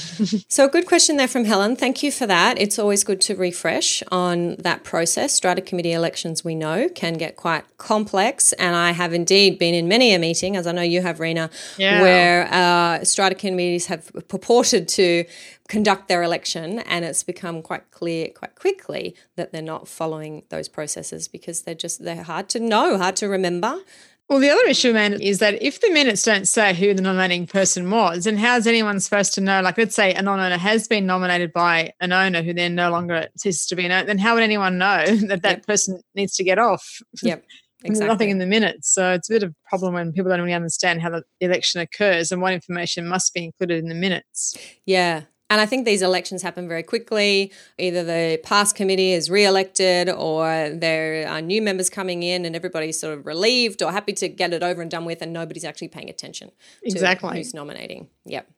so, 0.48 0.66
a 0.66 0.68
good 0.68 0.86
question 0.86 1.16
there 1.16 1.28
from 1.28 1.44
Helen. 1.44 1.76
Thank 1.76 2.02
you 2.02 2.10
for 2.10 2.26
that. 2.26 2.60
It's 2.60 2.78
always 2.78 3.04
good 3.04 3.20
to 3.22 3.34
refresh 3.34 4.02
on 4.10 4.56
that 4.56 4.84
process. 4.84 5.32
Strata 5.32 5.62
committee 5.62 5.92
elections, 5.92 6.44
we 6.44 6.54
know, 6.54 6.88
can 6.88 7.14
get 7.14 7.36
quite 7.36 7.64
complex. 7.78 8.52
And 8.54 8.74
I 8.74 8.92
have 8.92 9.12
indeed 9.12 9.58
been 9.58 9.74
in 9.74 9.88
many 9.88 10.14
a 10.14 10.18
meeting, 10.18 10.56
as 10.56 10.66
I 10.66 10.72
know 10.72 10.82
you 10.82 11.02
have, 11.02 11.20
Rena, 11.20 11.50
yeah. 11.78 12.02
where 12.02 12.48
uh, 12.52 13.04
strata 13.04 13.34
committees 13.34 13.86
have 13.86 14.10
purported 14.28 14.88
to 14.88 15.24
conduct 15.68 16.08
their 16.08 16.22
election 16.22 16.78
and 16.80 17.04
it's 17.04 17.22
become 17.22 17.62
quite 17.62 17.90
clear 17.90 18.28
quite 18.28 18.54
quickly 18.54 19.16
that 19.36 19.52
they're 19.52 19.62
not 19.62 19.88
following 19.88 20.44
those 20.48 20.68
processes 20.68 21.28
because 21.28 21.62
they're 21.62 21.74
just 21.74 22.04
they're 22.04 22.22
hard 22.22 22.48
to 22.48 22.60
know 22.60 22.96
hard 22.98 23.16
to 23.16 23.28
remember 23.28 23.80
well, 24.28 24.40
the 24.40 24.50
other 24.50 24.66
issue, 24.66 24.92
man, 24.92 25.20
is 25.20 25.38
that 25.38 25.62
if 25.62 25.80
the 25.80 25.90
minutes 25.90 26.24
don't 26.24 26.48
say 26.48 26.74
who 26.74 26.92
the 26.94 27.02
nominating 27.02 27.46
person 27.46 27.88
was, 27.88 28.24
then 28.24 28.36
how's 28.36 28.66
anyone 28.66 28.98
supposed 28.98 29.34
to 29.34 29.40
know? 29.40 29.60
Like, 29.60 29.78
let's 29.78 29.94
say 29.94 30.14
a 30.14 30.22
non-owner 30.22 30.58
has 30.58 30.88
been 30.88 31.06
nominated 31.06 31.52
by 31.52 31.92
an 32.00 32.12
owner 32.12 32.42
who 32.42 32.52
then 32.52 32.74
no 32.74 32.90
longer 32.90 33.28
ceases 33.36 33.66
to 33.66 33.76
be 33.76 33.84
an 33.86 33.92
owner, 33.92 34.04
then 34.04 34.18
how 34.18 34.34
would 34.34 34.42
anyone 34.42 34.78
know 34.78 35.04
that 35.28 35.42
that 35.42 35.58
yep. 35.58 35.66
person 35.66 36.00
needs 36.16 36.34
to 36.36 36.44
get 36.44 36.58
off? 36.58 37.00
Yep. 37.22 37.44
Exactly. 37.84 38.08
nothing 38.08 38.30
in 38.30 38.38
the 38.38 38.46
minutes. 38.46 38.92
So 38.92 39.12
it's 39.12 39.30
a 39.30 39.34
bit 39.34 39.42
of 39.44 39.50
a 39.50 39.68
problem 39.68 39.94
when 39.94 40.12
people 40.12 40.30
don't 40.30 40.40
really 40.40 40.54
understand 40.54 41.02
how 41.02 41.10
the 41.10 41.22
election 41.40 41.80
occurs 41.80 42.32
and 42.32 42.42
what 42.42 42.52
information 42.52 43.06
must 43.06 43.32
be 43.32 43.44
included 43.44 43.78
in 43.78 43.88
the 43.88 43.94
minutes. 43.94 44.56
Yeah, 44.86 45.22
and 45.48 45.60
I 45.60 45.66
think 45.66 45.84
these 45.84 46.02
elections 46.02 46.42
happen 46.42 46.66
very 46.66 46.82
quickly. 46.82 47.52
Either 47.78 48.02
the 48.02 48.40
past 48.42 48.74
committee 48.74 49.12
is 49.12 49.30
re-elected 49.30 50.10
or 50.10 50.70
there 50.70 51.28
are 51.28 51.40
new 51.40 51.62
members 51.62 51.88
coming 51.88 52.22
in 52.22 52.44
and 52.44 52.56
everybody's 52.56 52.98
sort 52.98 53.16
of 53.16 53.26
relieved 53.26 53.82
or 53.82 53.92
happy 53.92 54.12
to 54.14 54.28
get 54.28 54.52
it 54.52 54.62
over 54.62 54.82
and 54.82 54.90
done 54.90 55.04
with 55.04 55.22
and 55.22 55.32
nobody's 55.32 55.64
actually 55.64 55.88
paying 55.88 56.10
attention 56.10 56.50
exactly. 56.82 57.36
who's 57.36 57.54
nominating. 57.54 58.08
Yep. 58.24 58.50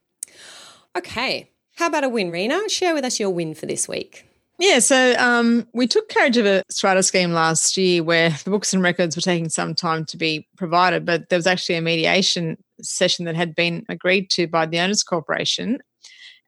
Okay. 0.97 1.51
How 1.77 1.87
about 1.87 2.05
a 2.05 2.09
win, 2.09 2.31
Rena? 2.31 2.69
Share 2.69 2.95
with 2.95 3.05
us 3.05 3.21
your 3.21 3.31
win 3.31 3.55
for 3.55 3.67
this 3.67 3.87
week. 3.87 4.25
Yeah, 4.61 4.81
so 4.81 5.15
um, 5.19 5.69
we 5.73 5.87
took 5.87 6.09
carriage 6.09 6.37
of 6.37 6.45
a 6.45 6.65
strata 6.69 7.05
scheme 7.05 7.33
last 7.33 7.77
year 7.77 8.03
where 8.03 8.31
the 8.43 8.51
books 8.51 8.73
and 8.75 8.83
records 8.83 9.15
were 9.15 9.23
taking 9.23 9.49
some 9.49 9.73
time 9.73 10.05
to 10.07 10.17
be 10.17 10.49
provided, 10.57 11.07
but 11.07 11.29
there 11.29 11.39
was 11.39 11.47
actually 11.47 11.77
a 11.77 11.81
mediation 11.81 12.57
session 12.83 13.25
that 13.27 13.37
had 13.37 13.55
been 13.55 13.85
agreed 13.89 14.31
to 14.31 14.49
by 14.49 14.67
the 14.67 14.81
owners 14.81 15.05
corporation 15.05 15.79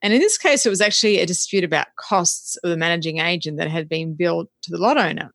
and 0.01 0.13
in 0.13 0.19
this 0.19 0.37
case, 0.37 0.65
it 0.65 0.69
was 0.69 0.81
actually 0.81 1.19
a 1.19 1.25
dispute 1.25 1.63
about 1.63 1.95
costs 1.95 2.57
of 2.57 2.69
the 2.69 2.77
managing 2.77 3.19
agent 3.19 3.57
that 3.57 3.69
had 3.69 3.87
been 3.87 4.15
billed 4.15 4.47
to 4.63 4.71
the 4.71 4.77
lot 4.77 4.97
owner, 4.97 5.31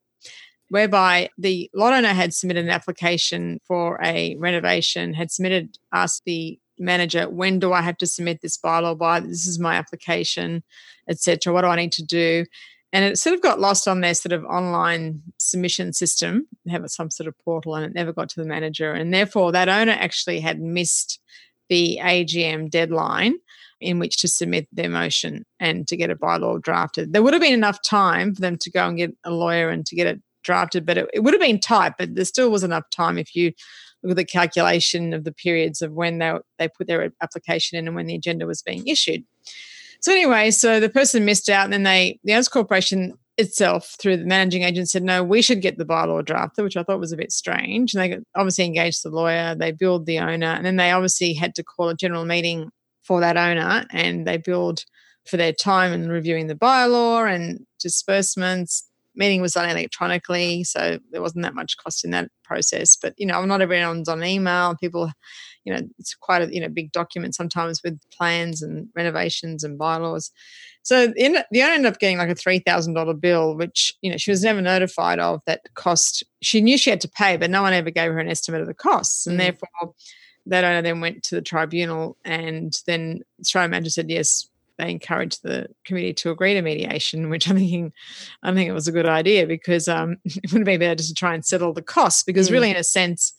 whereby 0.71 1.31
the 1.39 1.71
lot 1.75 1.93
owner 1.93 2.09
had 2.09 2.35
submitted 2.35 2.65
an 2.65 2.71
application 2.71 3.61
for 3.67 4.01
a 4.03 4.37
renovation, 4.39 5.15
had 5.15 5.31
submitted, 5.31 5.79
asked 5.93 6.23
the 6.27 6.59
manager, 6.79 7.29
when 7.29 7.59
do 7.59 7.73
I 7.73 7.81
have 7.81 7.97
to 7.99 8.07
submit 8.07 8.41
this 8.43 8.59
bylaw 8.59 8.99
by? 8.99 9.21
This 9.21 9.47
is 9.47 9.59
my 9.59 9.75
application, 9.75 10.63
etc. 11.09 11.53
What 11.53 11.63
do 11.63 11.69
I 11.69 11.77
need 11.77 11.93
to 11.93 12.05
do? 12.05 12.45
And 12.93 13.05
it 13.05 13.19
sort 13.19 13.35
of 13.35 13.43
got 13.43 13.61
lost 13.61 13.89
on 13.89 14.01
their 14.01 14.15
sort 14.15 14.33
of 14.33 14.45
online 14.45 15.23
submission 15.39 15.93
system. 15.93 16.47
They 16.65 16.73
have 16.73 16.89
some 16.89 17.11
sort 17.11 17.27
of 17.27 17.39
portal 17.45 17.75
and 17.75 17.85
it 17.85 17.95
never 17.95 18.13
got 18.13 18.29
to 18.31 18.41
the 18.41 18.49
manager. 18.49 18.93
And 18.93 19.13
therefore, 19.13 19.53
that 19.53 19.69
owner 19.69 19.93
actually 19.93 20.41
had 20.41 20.61
missed 20.61 21.21
the 21.69 21.99
AGM 22.01 22.71
deadline 22.71 23.35
in 23.81 23.99
which 23.99 24.19
to 24.19 24.29
submit 24.29 24.67
their 24.73 24.89
motion 24.89 25.45
and 25.61 25.87
to 25.89 25.97
get 25.97 26.11
a 26.11 26.17
bylaw 26.17 26.61
drafted. 26.61 27.13
There 27.13 27.23
would 27.23 27.35
have 27.35 27.43
been 27.43 27.53
enough 27.53 27.83
time 27.83 28.35
for 28.35 28.41
them 28.41 28.57
to 28.59 28.71
go 28.71 28.87
and 28.87 28.97
get 28.97 29.15
a 29.25 29.31
lawyer 29.31 29.69
and 29.69 29.85
to 29.87 29.97
get 29.97 30.07
it 30.07 30.21
drafted, 30.43 30.87
but 30.87 30.97
it, 30.97 31.11
it 31.13 31.21
would 31.21 31.35
have 31.35 31.41
been 31.41 31.61
tight, 31.61 31.95
but 31.99 32.15
there 32.15 32.25
still 32.25 32.51
was 32.51 32.65
enough 32.65 32.89
time 32.91 33.19
if 33.19 33.35
you 33.35 33.53
look 34.03 34.13
at 34.13 34.17
the 34.17 34.25
calculation 34.25 35.13
of 35.13 35.25
the 35.25 35.33
periods 35.33 35.83
of 35.83 35.93
when 35.93 36.19
they, 36.19 36.33
they 36.59 36.69
put 36.69 36.87
their 36.87 37.11
application 37.21 37.79
in 37.79 37.87
and 37.87 37.97
when 37.97 38.07
the 38.07 38.15
agenda 38.15 38.47
was 38.47 38.63
being 38.63 38.87
issued. 38.87 39.25
So 40.01 40.13
anyway, 40.13 40.51
so 40.51 40.79
the 40.79 40.89
person 40.89 41.25
missed 41.25 41.49
out, 41.49 41.65
and 41.65 41.73
then 41.73 41.83
they 41.83 42.21
the 42.23 42.33
owners 42.35 42.49
corporation 42.49 43.15
itself 43.39 43.97
through 44.01 44.17
the 44.17 44.25
managing 44.25 44.63
agent 44.63 44.89
said 44.89 45.03
no 45.03 45.23
we 45.23 45.43
should 45.43 45.61
get 45.61 45.77
the 45.77 45.85
bylaw 45.85 46.25
drafted 46.25 46.65
which 46.65 46.77
i 46.77 46.83
thought 46.83 46.99
was 46.99 47.13
a 47.13 47.19
bit 47.19 47.31
strange 47.31 47.93
and 47.93 48.03
they 48.03 48.19
obviously 48.35 48.65
engaged 48.65 49.03
the 49.03 49.11
lawyer 49.11 49.55
they 49.55 49.73
billed 49.73 50.07
the 50.07 50.19
owner 50.19 50.47
and 50.47 50.65
then 50.65 50.77
they 50.77 50.91
obviously 50.91 51.35
had 51.35 51.55
to 51.55 51.63
call 51.63 51.91
a 51.91 51.95
general 51.95 52.25
meeting 52.25 52.71
for 53.07 53.21
that 53.21 53.37
owner 53.37 53.87
and 53.91 54.27
they 54.27 54.37
billed 54.37 54.85
for 55.27 55.37
their 55.37 55.53
time 55.53 55.93
in 55.93 56.09
reviewing 56.09 56.47
the 56.47 56.55
bylaw 56.55 57.33
and 57.33 57.67
disbursements. 57.81 58.89
Meeting 59.19 59.41
was 59.41 59.53
done 59.53 59.69
electronically, 59.71 60.63
so 60.63 60.99
there 61.11 61.23
wasn't 61.23 61.43
that 61.43 61.55
much 61.55 61.79
cost 61.79 62.05
in 62.05 62.11
that 62.11 62.29
process. 62.45 62.97
But 63.01 63.15
you 63.17 63.27
know, 63.27 63.47
not 63.47 63.63
everyone's 63.63 64.11
on 64.11 64.23
email. 64.23 64.77
People, 64.79 65.11
you 65.65 65.73
know, 65.73 65.81
it's 65.99 66.15
quite 66.15 66.43
a 66.43 66.55
you 66.55 66.61
know 66.61 66.69
big 66.69 66.93
document 66.93 67.35
sometimes 67.35 67.81
with 67.83 67.99
plans 68.13 68.61
and 68.61 68.89
renovations 68.95 69.65
and 69.65 69.79
bylaws. 69.79 70.31
So 70.83 71.07
the 71.07 71.27
owner 71.27 71.45
ended 71.53 71.87
up 71.91 71.99
getting 71.99 72.19
like 72.19 72.29
a 72.29 72.35
three 72.35 72.59
thousand 72.59 72.93
dollar 72.93 73.15
bill, 73.15 73.57
which 73.57 73.95
you 74.03 74.11
know 74.11 74.19
she 74.19 74.31
was 74.31 74.45
never 74.45 74.61
notified 74.61 75.19
of 75.19 75.41
that 75.47 75.63
cost. 75.75 76.23
She 76.43 76.61
knew 76.61 76.77
she 76.77 76.91
had 76.91 77.01
to 77.01 77.09
pay, 77.09 77.39
but 77.39 77.49
no 77.49 77.63
one 77.63 77.73
ever 77.73 77.91
gave 77.91 78.13
her 78.13 78.19
an 78.19 78.29
estimate 78.29 78.61
of 78.61 78.67
the 78.67 78.75
costs, 78.75 79.27
and 79.27 79.37
mm. 79.37 79.45
therefore 79.45 79.95
that 80.47 80.65
owner 80.65 80.83
then 80.83 81.01
went 81.01 81.23
to 81.25 81.35
the 81.35 81.43
tribunal, 81.43 82.17
and 82.25 82.73
then 82.87 83.21
the 83.39 83.45
strata 83.45 83.69
manager 83.69 83.91
said 83.91 84.11
yes. 84.11 84.49
They 84.79 84.91
encouraged 84.91 85.43
the 85.43 85.69
committee 85.87 86.13
to 86.15 86.31
agree 86.31 86.53
to 86.53 86.61
mediation, 86.61 87.31
which 87.31 87.49
I'm 87.49 87.57
thinking, 87.57 87.93
I 88.43 88.53
think 88.53 88.69
it 88.69 88.75
was 88.75 88.89
a 88.89 88.93
good 88.93 89.07
idea 89.07 89.47
because 89.47 89.89
um, 89.89 90.17
it 90.25 90.53
would 90.53 90.61
have 90.61 90.67
been 90.67 90.81
better 90.81 90.97
just 90.97 91.11
to 91.11 91.15
try 91.15 91.35
and 91.35 91.45
settle 91.45 91.73
the 91.73 91.83
costs. 91.83 92.23
Because 92.23 92.49
mm. 92.49 92.53
really, 92.53 92.71
in 92.71 92.77
a 92.77 92.85
sense, 92.85 93.33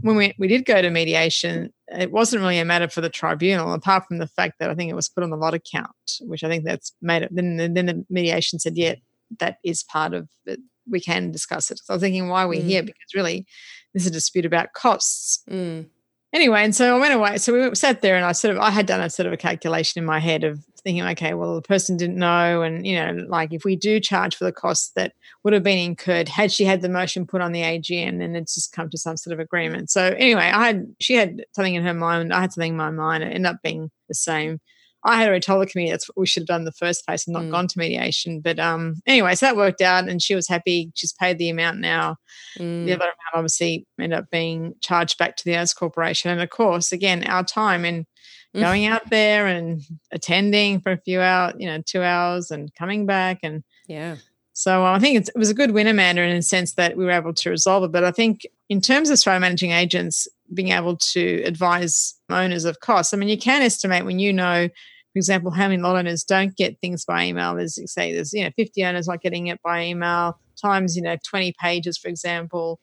when 0.00 0.16
we, 0.16 0.34
we 0.38 0.48
did 0.48 0.64
go 0.64 0.82
to 0.82 0.90
mediation, 0.90 1.72
it 1.88 2.10
wasn't 2.10 2.42
really 2.42 2.58
a 2.58 2.64
matter 2.64 2.88
for 2.88 3.00
the 3.00 3.10
tribunal, 3.10 3.72
apart 3.72 4.04
from 4.08 4.18
the 4.18 4.26
fact 4.26 4.58
that 4.58 4.70
I 4.70 4.74
think 4.74 4.90
it 4.90 4.96
was 4.96 5.08
put 5.08 5.22
on 5.22 5.30
the 5.30 5.36
lot 5.36 5.54
account, 5.54 5.90
which 6.22 6.42
I 6.42 6.48
think 6.48 6.64
that's 6.64 6.92
made 7.00 7.22
it. 7.22 7.34
Then, 7.34 7.56
then 7.56 7.86
the 7.86 8.04
mediation 8.10 8.58
said, 8.58 8.76
yeah, 8.76 8.94
that 9.38 9.58
is 9.64 9.82
part 9.84 10.14
of 10.14 10.28
it. 10.46 10.60
We 10.90 11.00
can 11.00 11.30
discuss 11.30 11.70
it. 11.70 11.78
So 11.78 11.92
I 11.92 11.94
was 11.94 12.02
thinking, 12.02 12.28
why 12.28 12.44
are 12.44 12.48
we 12.48 12.58
mm. 12.58 12.64
here? 12.64 12.82
Because 12.82 13.14
really, 13.14 13.46
this 13.94 14.04
is 14.04 14.08
a 14.08 14.12
dispute 14.12 14.46
about 14.46 14.72
costs. 14.72 15.44
Mm. 15.48 15.86
Anyway, 16.32 16.62
and 16.62 16.74
so 16.74 16.96
I 16.96 16.98
went 16.98 17.12
away. 17.12 17.36
So 17.36 17.52
we 17.52 17.74
sat 17.74 18.00
there, 18.00 18.16
and 18.16 18.24
I 18.24 18.32
sort 18.32 18.56
of 18.56 18.62
I 18.62 18.70
had 18.70 18.86
done 18.86 19.00
a 19.02 19.10
sort 19.10 19.26
of 19.26 19.34
a 19.34 19.36
calculation 19.36 19.98
in 19.98 20.06
my 20.06 20.18
head 20.18 20.44
of 20.44 20.64
thinking, 20.82 21.04
okay, 21.04 21.34
well, 21.34 21.54
the 21.54 21.62
person 21.62 21.96
didn't 21.96 22.16
know, 22.16 22.62
and 22.62 22.86
you 22.86 22.96
know, 22.96 23.24
like 23.28 23.52
if 23.52 23.64
we 23.64 23.76
do 23.76 24.00
charge 24.00 24.34
for 24.34 24.44
the 24.44 24.52
costs 24.52 24.92
that 24.96 25.12
would 25.44 25.52
have 25.52 25.62
been 25.62 25.78
incurred 25.78 26.28
had 26.28 26.50
she 26.50 26.64
had 26.64 26.80
the 26.80 26.88
motion 26.88 27.26
put 27.26 27.42
on 27.42 27.52
the 27.52 27.60
AGM, 27.60 28.22
and 28.22 28.36
it's 28.36 28.54
just 28.54 28.72
come 28.72 28.88
to 28.90 28.98
some 28.98 29.16
sort 29.16 29.34
of 29.34 29.40
agreement. 29.40 29.90
So 29.90 30.14
anyway, 30.18 30.50
I 30.54 30.66
had 30.68 30.86
she 31.00 31.14
had 31.14 31.44
something 31.54 31.74
in 31.74 31.84
her 31.84 31.94
mind, 31.94 32.32
I 32.32 32.40
had 32.40 32.52
something 32.52 32.72
in 32.72 32.78
my 32.78 32.90
mind. 32.90 33.22
It 33.22 33.34
ended 33.34 33.46
up 33.46 33.62
being 33.62 33.90
the 34.08 34.14
same. 34.14 34.58
I 35.04 35.16
had 35.16 35.28
already 35.28 35.40
told 35.40 35.62
the 35.62 35.66
committee 35.66 35.90
that's 35.90 36.08
what 36.08 36.18
we 36.18 36.26
should 36.26 36.42
have 36.42 36.48
done 36.48 36.60
in 36.60 36.64
the 36.64 36.72
first 36.72 37.04
place 37.04 37.26
and 37.26 37.34
not 37.34 37.42
mm. 37.44 37.50
gone 37.50 37.66
to 37.68 37.78
mediation. 37.78 38.40
But 38.40 38.58
um, 38.58 38.96
anyway, 39.06 39.34
so 39.34 39.46
that 39.46 39.56
worked 39.56 39.80
out, 39.80 40.08
and 40.08 40.22
she 40.22 40.34
was 40.34 40.48
happy. 40.48 40.92
She's 40.94 41.12
paid 41.12 41.38
the 41.38 41.48
amount 41.48 41.80
now. 41.80 42.16
Mm. 42.58 42.86
The 42.86 42.92
other 42.92 43.04
amount 43.04 43.34
obviously 43.34 43.86
ended 43.98 44.18
up 44.18 44.30
being 44.30 44.74
charged 44.80 45.18
back 45.18 45.36
to 45.36 45.44
the 45.44 45.56
Owners 45.56 45.74
Corporation. 45.74 46.30
And 46.30 46.40
of 46.40 46.50
course, 46.50 46.92
again, 46.92 47.24
our 47.24 47.42
time 47.42 47.84
in 47.84 48.06
mm. 48.54 48.60
going 48.60 48.86
out 48.86 49.10
there 49.10 49.46
and 49.46 49.82
attending 50.12 50.80
for 50.80 50.92
a 50.92 51.00
few 51.00 51.20
hours, 51.20 51.54
you 51.58 51.66
know, 51.66 51.82
two 51.84 52.02
hours, 52.02 52.50
and 52.50 52.72
coming 52.74 53.06
back, 53.06 53.40
and 53.42 53.64
yeah. 53.88 54.16
So 54.62 54.86
um, 54.86 54.94
I 54.94 55.00
think 55.00 55.18
it 55.18 55.30
was 55.34 55.50
a 55.50 55.54
good 55.54 55.72
win, 55.72 55.88
Amanda, 55.88 56.22
in 56.22 56.36
a 56.36 56.40
sense 56.42 56.74
that 56.74 56.96
we 56.96 57.04
were 57.04 57.10
able 57.10 57.34
to 57.34 57.50
resolve 57.50 57.82
it. 57.82 57.90
But 57.90 58.04
I 58.04 58.12
think 58.12 58.46
in 58.68 58.80
terms 58.80 59.10
of 59.10 59.18
strata 59.18 59.40
managing 59.40 59.72
agents 59.72 60.28
being 60.54 60.68
able 60.68 60.96
to 60.98 61.42
advise 61.42 62.14
owners 62.30 62.64
of 62.64 62.78
costs, 62.78 63.12
I 63.12 63.16
mean, 63.16 63.28
you 63.28 63.38
can 63.38 63.62
estimate 63.62 64.04
when 64.04 64.20
you 64.20 64.32
know 64.32 64.68
for 64.68 65.18
example, 65.18 65.50
how 65.50 65.68
many 65.68 65.82
lot 65.82 65.96
owners 65.96 66.24
don't 66.24 66.56
get 66.56 66.78
things 66.80 67.04
by 67.04 67.24
email? 67.26 67.54
There's 67.54 67.78
say 67.92 68.14
there's 68.14 68.32
you 68.32 68.44
know 68.44 68.50
50 68.56 68.84
owners 68.84 69.08
not 69.08 69.20
getting 69.20 69.48
it 69.48 69.60
by 69.62 69.82
email 69.82 70.38
times 70.56 70.96
you 70.96 71.02
know 71.02 71.16
20 71.28 71.54
pages, 71.60 71.98
for 71.98 72.08
example 72.08 72.78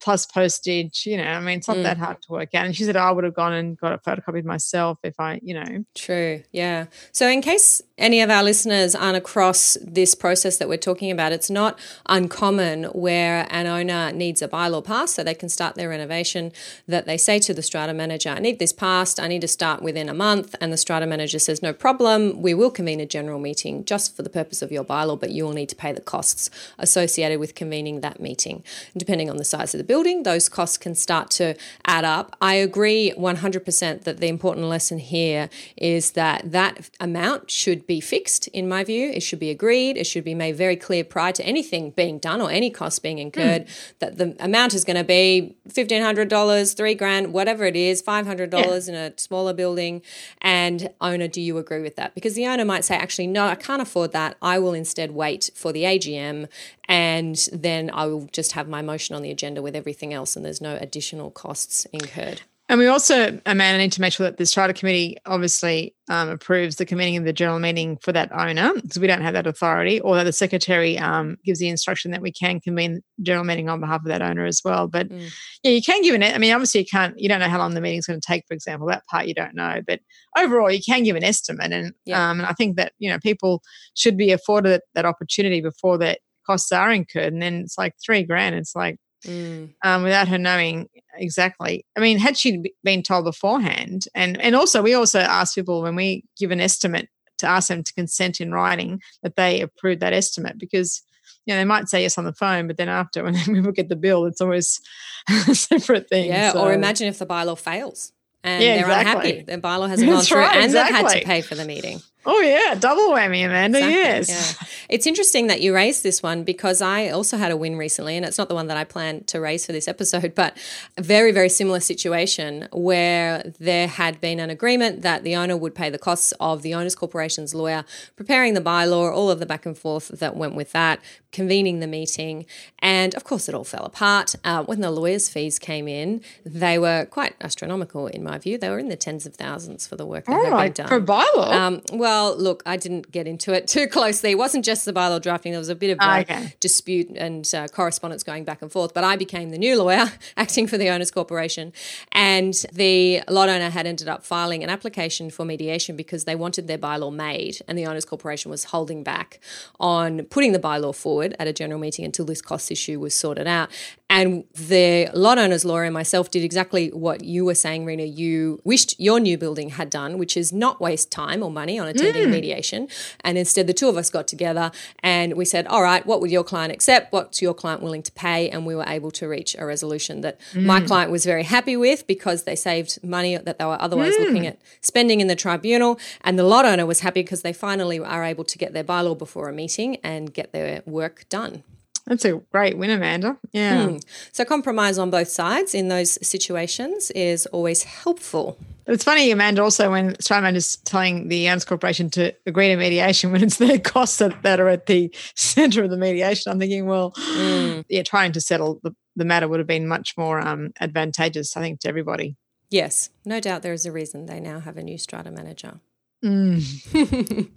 plus 0.00 0.26
postage. 0.26 1.04
You 1.06 1.16
know, 1.16 1.24
I 1.24 1.40
mean, 1.40 1.58
it's 1.58 1.68
not 1.68 1.78
mm. 1.78 1.82
that 1.84 1.98
hard 1.98 2.20
to 2.22 2.32
work 2.32 2.54
out. 2.54 2.66
And 2.66 2.76
she 2.76 2.84
said, 2.84 2.96
oh, 2.96 3.00
I 3.00 3.10
would 3.10 3.24
have 3.24 3.34
gone 3.34 3.52
and 3.52 3.78
got 3.78 3.92
it 3.92 4.02
photocopied 4.02 4.44
myself 4.44 4.98
if 5.02 5.18
I, 5.18 5.40
you 5.42 5.54
know. 5.54 5.84
True. 5.94 6.42
Yeah. 6.52 6.86
So, 7.12 7.28
in 7.28 7.42
case 7.42 7.82
any 7.96 8.20
of 8.20 8.30
our 8.30 8.42
listeners 8.42 8.94
aren't 8.94 9.16
across 9.16 9.78
this 9.80 10.14
process 10.14 10.56
that 10.58 10.68
we're 10.68 10.76
talking 10.76 11.10
about, 11.10 11.32
it's 11.32 11.50
not 11.50 11.78
uncommon 12.06 12.84
where 12.84 13.46
an 13.50 13.66
owner 13.66 14.12
needs 14.12 14.42
a 14.42 14.48
bylaw 14.48 14.84
passed 14.84 15.14
so 15.14 15.22
they 15.22 15.34
can 15.34 15.48
start 15.48 15.74
their 15.74 15.88
renovation. 15.88 16.52
That 16.88 17.06
they 17.06 17.16
say 17.16 17.38
to 17.40 17.54
the 17.54 17.62
strata 17.62 17.94
manager, 17.94 18.30
I 18.30 18.40
need 18.40 18.58
this 18.58 18.72
passed, 18.72 19.20
I 19.20 19.28
need 19.28 19.40
to 19.42 19.48
start 19.48 19.82
within 19.82 20.08
a 20.08 20.14
month. 20.14 20.54
And 20.60 20.72
the 20.72 20.76
strata 20.76 21.06
manager 21.06 21.38
says, 21.38 21.62
No 21.62 21.72
problem, 21.72 22.42
we 22.42 22.54
will 22.54 22.70
convene 22.70 23.00
a 23.00 23.06
general 23.06 23.38
meeting 23.38 23.84
just 23.84 24.16
for 24.16 24.22
the 24.22 24.30
purpose 24.30 24.62
of 24.62 24.72
your 24.72 24.84
bylaw, 24.84 25.18
but 25.18 25.30
you 25.30 25.44
will 25.44 25.52
need 25.52 25.68
to 25.68 25.76
pay 25.76 25.92
the 25.92 26.00
costs 26.00 26.50
associated 26.78 27.38
with 27.40 27.54
convening 27.54 28.00
that 28.00 28.20
meeting. 28.20 28.62
depending 28.96 29.30
on 29.30 29.36
the 29.36 29.44
size 29.44 29.74
of 29.74 29.78
the 29.78 29.83
building, 29.86 30.22
those 30.22 30.48
costs 30.48 30.78
can 30.78 30.94
start 30.94 31.30
to 31.32 31.54
add 31.86 32.04
up. 32.04 32.36
I 32.40 32.54
agree 32.54 33.12
100% 33.16 34.04
that 34.04 34.18
the 34.18 34.28
important 34.28 34.66
lesson 34.66 34.98
here 34.98 35.48
is 35.76 36.12
that 36.12 36.52
that 36.52 36.90
amount 37.00 37.50
should 37.50 37.86
be 37.86 38.00
fixed, 38.00 38.48
in 38.48 38.68
my 38.68 38.84
view. 38.84 39.10
It 39.10 39.22
should 39.22 39.38
be 39.38 39.50
agreed. 39.50 39.96
It 39.96 40.06
should 40.06 40.24
be 40.24 40.34
made 40.34 40.56
very 40.56 40.76
clear 40.76 41.04
prior 41.04 41.32
to 41.32 41.44
anything 41.44 41.90
being 41.90 42.18
done 42.18 42.40
or 42.40 42.50
any 42.50 42.70
cost 42.70 43.02
being 43.02 43.18
incurred 43.18 43.66
mm. 43.66 43.92
that 43.98 44.18
the 44.18 44.36
amount 44.40 44.74
is 44.74 44.84
going 44.84 44.96
to 44.96 45.04
be 45.04 45.56
$1,500, 45.68 46.76
three 46.76 46.94
grand, 46.94 47.32
whatever 47.32 47.64
it 47.64 47.76
is, 47.76 48.02
$500 48.02 48.52
yeah. 48.52 48.92
in 48.92 48.94
a 48.94 49.18
smaller 49.18 49.52
building. 49.52 50.02
And 50.40 50.90
owner, 51.00 51.28
do 51.28 51.40
you 51.40 51.58
agree 51.58 51.82
with 51.82 51.96
that? 51.96 52.14
Because 52.14 52.34
the 52.34 52.46
owner 52.46 52.64
might 52.64 52.84
say, 52.84 52.96
actually, 52.96 53.26
no, 53.26 53.46
I 53.46 53.54
can't 53.54 53.82
afford 53.82 54.12
that. 54.12 54.36
I 54.42 54.58
will 54.58 54.74
instead 54.74 55.12
wait 55.12 55.50
for 55.54 55.72
the 55.72 55.84
AGM 55.84 56.48
and 56.86 57.48
then 57.52 57.90
I 57.92 58.06
will 58.06 58.28
just 58.32 58.52
have 58.52 58.68
my 58.68 58.82
motion 58.82 59.16
on 59.16 59.22
the 59.22 59.30
agenda 59.30 59.62
with 59.62 59.73
everything 59.76 60.12
else 60.12 60.36
and 60.36 60.44
there's 60.44 60.60
no 60.60 60.76
additional 60.80 61.30
costs 61.30 61.86
incurred. 61.86 62.42
And 62.68 62.78
we 62.78 62.86
also, 62.86 63.38
Amanda, 63.44 63.78
need 63.78 63.92
to 63.92 64.00
make 64.00 64.14
sure 64.14 64.24
that 64.24 64.38
the 64.38 64.46
strata 64.46 64.72
committee 64.72 65.18
obviously 65.26 65.94
um, 66.08 66.30
approves 66.30 66.76
the 66.76 66.86
convening 66.86 67.18
of 67.18 67.24
the 67.24 67.32
general 67.32 67.58
meeting 67.58 67.98
for 67.98 68.10
that 68.12 68.32
owner 68.32 68.72
because 68.74 68.98
we 68.98 69.06
don't 69.06 69.20
have 69.20 69.34
that 69.34 69.46
authority, 69.46 70.00
or 70.00 70.16
that 70.16 70.24
the 70.24 70.32
secretary 70.32 70.98
um, 70.98 71.36
gives 71.44 71.58
the 71.58 71.68
instruction 71.68 72.10
that 72.12 72.22
we 72.22 72.32
can 72.32 72.60
convene 72.60 73.02
general 73.20 73.44
meeting 73.44 73.68
on 73.68 73.80
behalf 73.80 74.00
of 74.00 74.06
that 74.06 74.22
owner 74.22 74.46
as 74.46 74.62
well. 74.64 74.88
But 74.88 75.10
mm. 75.10 75.30
yeah, 75.62 75.72
you 75.72 75.82
can 75.82 76.00
give 76.00 76.14
an. 76.14 76.22
I 76.22 76.38
mean, 76.38 76.54
obviously 76.54 76.80
you 76.80 76.86
can't. 76.86 77.18
You 77.18 77.28
don't 77.28 77.40
know 77.40 77.50
how 77.50 77.58
long 77.58 77.74
the 77.74 77.82
meeting's 77.82 78.06
going 78.06 78.20
to 78.20 78.26
take, 78.26 78.44
for 78.48 78.54
example. 78.54 78.88
That 78.88 79.04
part 79.10 79.26
you 79.26 79.34
don't 79.34 79.54
know, 79.54 79.82
but 79.86 80.00
overall 80.38 80.70
you 80.70 80.80
can 80.82 81.02
give 81.02 81.16
an 81.16 81.24
estimate, 81.24 81.70
and 81.70 81.92
yeah. 82.06 82.30
um, 82.30 82.40
and 82.40 82.46
I 82.46 82.54
think 82.54 82.76
that 82.76 82.92
you 82.98 83.10
know 83.10 83.18
people 83.18 83.62
should 83.94 84.16
be 84.16 84.32
afforded 84.32 84.80
that 84.94 85.04
opportunity 85.04 85.60
before 85.60 85.98
that 85.98 86.20
costs 86.46 86.72
are 86.72 86.90
incurred, 86.90 87.34
and 87.34 87.42
then 87.42 87.56
it's 87.56 87.76
like 87.76 87.92
three 88.02 88.22
grand. 88.22 88.54
It's 88.54 88.74
like 88.74 88.96
Mm. 89.24 89.74
Um, 89.82 90.02
without 90.02 90.28
her 90.28 90.38
knowing 90.38 90.88
exactly. 91.16 91.84
I 91.96 92.00
mean, 92.00 92.18
had 92.18 92.36
she 92.36 92.72
been 92.82 93.02
told 93.02 93.24
beforehand, 93.24 94.06
and 94.14 94.40
and 94.40 94.54
also 94.54 94.82
we 94.82 94.94
also 94.94 95.20
ask 95.20 95.54
people 95.54 95.82
when 95.82 95.96
we 95.96 96.24
give 96.38 96.50
an 96.50 96.60
estimate 96.60 97.08
to 97.38 97.46
ask 97.46 97.68
them 97.68 97.82
to 97.82 97.94
consent 97.94 98.40
in 98.40 98.52
writing 98.52 99.00
that 99.22 99.36
they 99.36 99.60
approve 99.60 100.00
that 100.00 100.12
estimate 100.12 100.58
because 100.58 101.02
you 101.46 101.54
know 101.54 101.58
they 101.58 101.64
might 101.64 101.88
say 101.88 102.02
yes 102.02 102.18
on 102.18 102.24
the 102.24 102.32
phone, 102.32 102.66
but 102.66 102.76
then 102.76 102.88
after 102.88 103.22
when 103.24 103.34
people 103.34 103.72
get 103.72 103.88
the 103.88 103.96
bill, 103.96 104.26
it's 104.26 104.40
always 104.40 104.80
a 105.48 105.54
separate 105.54 106.08
thing. 106.08 106.28
Yeah, 106.28 106.52
so. 106.52 106.64
or 106.64 106.72
imagine 106.72 107.08
if 107.08 107.18
the 107.18 107.26
bylaw 107.26 107.58
fails 107.58 108.12
and 108.44 108.62
yeah, 108.62 108.74
they're 108.74 108.84
exactly. 108.84 109.30
unhappy. 109.30 109.52
The 109.52 109.58
bylaw 109.58 109.88
hasn't 109.88 110.10
gone 110.10 110.22
through 110.22 110.38
right, 110.38 110.56
and 110.56 110.64
exactly. 110.66 110.96
they've 110.96 111.12
had 111.12 111.20
to 111.20 111.26
pay 111.26 111.40
for 111.40 111.54
the 111.54 111.64
meeting. 111.64 112.00
Oh 112.26 112.40
yeah, 112.40 112.74
double 112.74 113.10
whammy, 113.10 113.44
Amanda. 113.44 113.78
Exactly, 113.78 113.94
yes. 113.94 114.56
Yeah. 114.60 114.68
It's 114.88 115.06
interesting 115.06 115.46
that 115.48 115.60
you 115.60 115.74
raised 115.74 116.02
this 116.02 116.22
one 116.22 116.42
because 116.44 116.80
I 116.80 117.08
also 117.08 117.36
had 117.36 117.52
a 117.52 117.56
win 117.56 117.76
recently, 117.76 118.16
and 118.16 118.24
it's 118.24 118.38
not 118.38 118.48
the 118.48 118.54
one 118.54 118.66
that 118.68 118.76
I 118.76 118.84
planned 118.84 119.26
to 119.28 119.40
raise 119.40 119.66
for 119.66 119.72
this 119.72 119.88
episode, 119.88 120.34
but 120.36 120.56
a 120.96 121.02
very, 121.02 121.32
very 121.32 121.48
similar 121.48 121.80
situation 121.80 122.68
where 122.72 123.52
there 123.58 123.88
had 123.88 124.20
been 124.20 124.40
an 124.40 124.50
agreement 124.50 125.02
that 125.02 125.22
the 125.22 125.36
owner 125.36 125.56
would 125.56 125.74
pay 125.74 125.90
the 125.90 125.98
costs 125.98 126.32
of 126.40 126.62
the 126.62 126.74
owners 126.74 126.94
corporation's 126.94 127.54
lawyer 127.54 127.84
preparing 128.16 128.54
the 128.54 128.60
bylaw, 128.60 129.12
all 129.12 129.30
of 129.30 129.38
the 129.38 129.46
back 129.46 129.66
and 129.66 129.76
forth 129.76 130.08
that 130.08 130.36
went 130.36 130.54
with 130.54 130.72
that, 130.72 131.00
convening 131.30 131.80
the 131.80 131.86
meeting, 131.86 132.46
and 132.78 133.14
of 133.14 133.24
course 133.24 133.48
it 133.48 133.54
all 133.54 133.64
fell 133.64 133.84
apart. 133.84 134.34
Uh, 134.44 134.62
when 134.64 134.80
the 134.80 134.90
lawyers' 134.90 135.28
fees 135.28 135.58
came 135.58 135.88
in, 135.88 136.22
they 136.46 136.78
were 136.78 137.06
quite 137.10 137.34
astronomical 137.42 138.06
in 138.06 138.22
my 138.22 138.38
view. 138.38 138.56
They 138.56 138.70
were 138.70 138.78
in 138.78 138.88
the 138.88 138.96
tens 138.96 139.26
of 139.26 139.34
thousands 139.34 139.86
for 139.86 139.96
the 139.96 140.06
work 140.06 140.24
that 140.26 140.32
oh, 140.32 140.56
had 140.56 140.74
been 140.74 140.86
done. 140.86 140.88
For 140.88 141.00
bylaw? 141.00 141.52
Um, 141.52 141.82
well, 141.92 142.13
well, 142.14 142.36
look, 142.36 142.62
I 142.64 142.76
didn't 142.76 143.10
get 143.10 143.26
into 143.26 143.52
it 143.52 143.66
too 143.74 143.86
closely. 143.88 144.30
It 144.30 144.38
wasn't 144.38 144.64
just 144.64 144.84
the 144.84 144.92
bylaw 144.92 145.20
drafting. 145.20 145.52
There 145.52 145.58
was 145.58 145.68
a 145.68 145.74
bit 145.74 145.90
of 145.90 145.98
uh, 146.00 146.18
okay. 146.20 146.54
dispute 146.60 147.10
and 147.10 147.48
uh, 147.54 147.68
correspondence 147.68 148.22
going 148.22 148.44
back 148.44 148.62
and 148.62 148.70
forth. 148.70 148.94
But 148.94 149.04
I 149.04 149.16
became 149.16 149.50
the 149.50 149.58
new 149.58 149.80
lawyer 149.80 150.12
acting 150.36 150.66
for 150.66 150.78
the 150.78 150.88
Owners 150.88 151.10
Corporation. 151.10 151.72
And 152.12 152.54
the 152.72 153.22
lot 153.28 153.48
owner 153.48 153.70
had 153.70 153.86
ended 153.86 154.08
up 154.08 154.24
filing 154.24 154.62
an 154.62 154.70
application 154.70 155.30
for 155.30 155.44
mediation 155.44 155.96
because 155.96 156.24
they 156.24 156.36
wanted 156.36 156.68
their 156.68 156.78
bylaw 156.78 157.12
made. 157.12 157.60
And 157.66 157.76
the 157.76 157.86
Owners 157.86 158.04
Corporation 158.04 158.50
was 158.50 158.64
holding 158.64 159.02
back 159.02 159.40
on 159.80 160.24
putting 160.24 160.52
the 160.52 160.58
bylaw 160.58 160.94
forward 160.94 161.34
at 161.38 161.46
a 161.46 161.52
general 161.52 161.80
meeting 161.80 162.04
until 162.04 162.24
this 162.24 162.40
cost 162.40 162.70
issue 162.70 163.00
was 163.00 163.14
sorted 163.14 163.46
out. 163.46 163.70
And 164.10 164.44
the 164.54 165.08
lot 165.14 165.38
owners 165.38 165.64
lawyer 165.64 165.84
and 165.84 165.94
myself 165.94 166.30
did 166.30 166.44
exactly 166.44 166.88
what 166.90 167.24
you 167.24 167.44
were 167.44 167.54
saying, 167.54 167.84
Rena, 167.86 168.04
you 168.04 168.60
wished 168.62 168.94
your 169.00 169.18
new 169.18 169.38
building 169.38 169.70
had 169.70 169.88
done, 169.88 170.18
which 170.18 170.36
is 170.36 170.52
not 170.52 170.80
waste 170.80 171.10
time 171.10 171.42
or 171.42 171.50
money 171.50 171.78
on 171.78 171.88
attending 171.88 172.26
mm. 172.26 172.30
mediation. 172.30 172.86
And 173.22 173.38
instead, 173.38 173.66
the 173.66 173.72
two 173.72 173.88
of 173.88 173.96
us 173.96 174.10
got 174.10 174.28
together 174.28 174.70
and 175.02 175.34
we 175.34 175.46
said, 175.46 175.66
all 175.66 175.82
right, 175.82 176.04
what 176.04 176.20
would 176.20 176.30
your 176.30 176.44
client 176.44 176.70
accept? 176.70 177.12
What's 177.12 177.40
your 177.40 177.54
client 177.54 177.82
willing 177.82 178.02
to 178.02 178.12
pay? 178.12 178.50
And 178.50 178.66
we 178.66 178.76
were 178.76 178.84
able 178.86 179.10
to 179.12 179.26
reach 179.26 179.56
a 179.58 179.64
resolution 179.64 180.20
that 180.20 180.38
mm. 180.52 180.64
my 180.64 180.80
client 180.80 181.10
was 181.10 181.24
very 181.24 181.42
happy 181.42 181.76
with 181.76 182.06
because 182.06 182.44
they 182.44 182.56
saved 182.56 183.02
money 183.02 183.36
that 183.38 183.58
they 183.58 183.64
were 183.64 183.80
otherwise 183.80 184.14
mm. 184.16 184.20
looking 184.20 184.46
at 184.46 184.60
spending 184.82 185.20
in 185.22 185.28
the 185.28 185.36
tribunal. 185.36 185.98
And 186.20 186.38
the 186.38 186.44
lot 186.44 186.66
owner 186.66 186.84
was 186.84 187.00
happy 187.00 187.22
because 187.22 187.40
they 187.40 187.54
finally 187.54 187.98
are 187.98 188.22
able 188.22 188.44
to 188.44 188.58
get 188.58 188.74
their 188.74 188.84
bylaw 188.84 189.16
before 189.16 189.48
a 189.48 189.52
meeting 189.52 189.96
and 190.04 190.32
get 190.32 190.52
their 190.52 190.82
work 190.84 191.26
done. 191.30 191.64
That's 192.06 192.24
a 192.24 192.40
great 192.52 192.76
win, 192.76 192.90
Amanda. 192.90 193.38
Yeah. 193.52 193.86
Hmm. 193.86 193.96
So, 194.32 194.44
compromise 194.44 194.98
on 194.98 195.10
both 195.10 195.28
sides 195.28 195.74
in 195.74 195.88
those 195.88 196.18
situations 196.26 197.10
is 197.12 197.46
always 197.46 197.84
helpful. 197.84 198.58
It's 198.86 199.04
funny, 199.04 199.30
Amanda, 199.30 199.62
also 199.62 199.90
when 199.90 200.14
Strymon 200.20 200.56
is 200.56 200.76
telling 200.78 201.28
the 201.28 201.48
Owners 201.48 201.64
Corporation 201.64 202.10
to 202.10 202.34
agree 202.44 202.68
to 202.68 202.76
mediation 202.76 203.32
when 203.32 203.42
it's 203.42 203.56
their 203.56 203.78
costs 203.78 204.18
that, 204.18 204.42
that 204.42 204.60
are 204.60 204.68
at 204.68 204.86
the 204.86 205.14
center 205.34 205.82
of 205.84 205.90
the 205.90 205.96
mediation. 205.96 206.52
I'm 206.52 206.58
thinking, 206.58 206.86
well, 206.86 207.12
mm. 207.12 207.84
yeah, 207.88 208.02
trying 208.02 208.32
to 208.32 208.40
settle 208.40 208.80
the, 208.82 208.94
the 209.16 209.24
matter 209.24 209.48
would 209.48 209.60
have 209.60 209.66
been 209.66 209.88
much 209.88 210.14
more 210.18 210.40
um, 210.40 210.72
advantageous, 210.80 211.56
I 211.56 211.60
think, 211.60 211.80
to 211.80 211.88
everybody. 211.88 212.36
Yes, 212.68 213.10
no 213.24 213.40
doubt 213.40 213.62
there 213.62 213.72
is 213.72 213.86
a 213.86 213.92
reason 213.92 214.26
they 214.26 214.40
now 214.40 214.60
have 214.60 214.76
a 214.76 214.82
new 214.82 214.98
strata 214.98 215.30
manager. 215.30 215.80
Mm. 216.24 217.50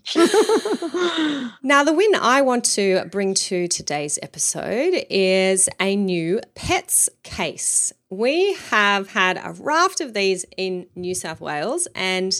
now, 1.63 1.85
the 1.85 1.93
win 1.93 2.15
I 2.15 2.41
want 2.41 2.65
to 2.65 3.05
bring 3.05 3.33
to 3.33 3.69
today's 3.69 4.19
episode 4.21 5.05
is 5.09 5.69
a 5.79 5.95
new 5.95 6.41
pets 6.53 7.07
case. 7.23 7.93
We 8.09 8.55
have 8.69 9.09
had 9.11 9.37
a 9.37 9.53
raft 9.53 10.01
of 10.01 10.13
these 10.13 10.45
in 10.57 10.87
New 10.95 11.15
South 11.15 11.39
Wales, 11.39 11.87
and 11.95 12.33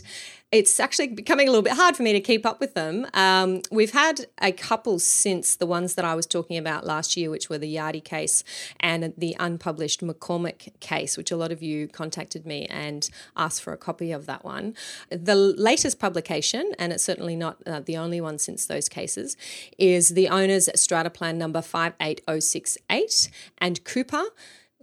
it's 0.52 0.80
actually 0.80 1.08
becoming 1.08 1.48
a 1.48 1.52
little 1.52 1.64
bit 1.64 1.74
hard 1.74 1.98
for 1.98 2.04
me 2.04 2.14
to 2.14 2.22
keep 2.22 2.46
up 2.46 2.62
with 2.62 2.74
them. 2.74 3.06
Um, 3.14 3.62
we've 3.70 3.92
had 3.92 4.28
a 4.42 4.54
couple 4.54 4.98
since 4.98 5.58
the 5.58 5.66
ones 5.66 5.96
that 5.96 6.06
I 6.06 6.16
was 6.16 6.26
talking 6.26 6.58
about 6.58 6.86
last 6.86 7.18
year, 7.18 7.30
which 7.30 7.50
were 7.50 7.58
the 7.58 7.76
Yardy 7.76 8.02
case 8.02 8.46
and 8.80 9.14
the 9.18 9.36
unpublished 9.40 10.02
McCormick 10.02 10.80
case, 10.80 11.18
which 11.18 11.32
a 11.32 11.36
lot 11.36 11.52
of 11.52 11.62
you 11.62 11.90
contacted 11.90 12.46
me 12.46 12.66
and 12.68 13.10
asked 13.36 13.62
for 13.62 13.74
a 13.74 13.78
copy 13.78 14.14
of 14.14 14.26
that 14.28 14.46
one. 14.46 14.74
The 15.10 15.36
latest 15.36 16.00
publication, 16.00 16.74
and 16.80 16.94
it's 16.94 17.04
certainly 17.04 17.36
not 17.36 17.58
uh, 17.66 17.82
the 17.82 17.98
only 17.98 18.22
one 18.22 18.40
since 18.40 18.66
those 18.66 18.88
cases, 18.88 19.36
is 19.78 20.10
the 20.10 20.30
owner's 20.30 20.70
strata 20.80 21.10
plan 21.10 21.38
number 21.38 21.62
58068 21.62 23.30
and 23.58 23.84
Cooper. 23.84 24.24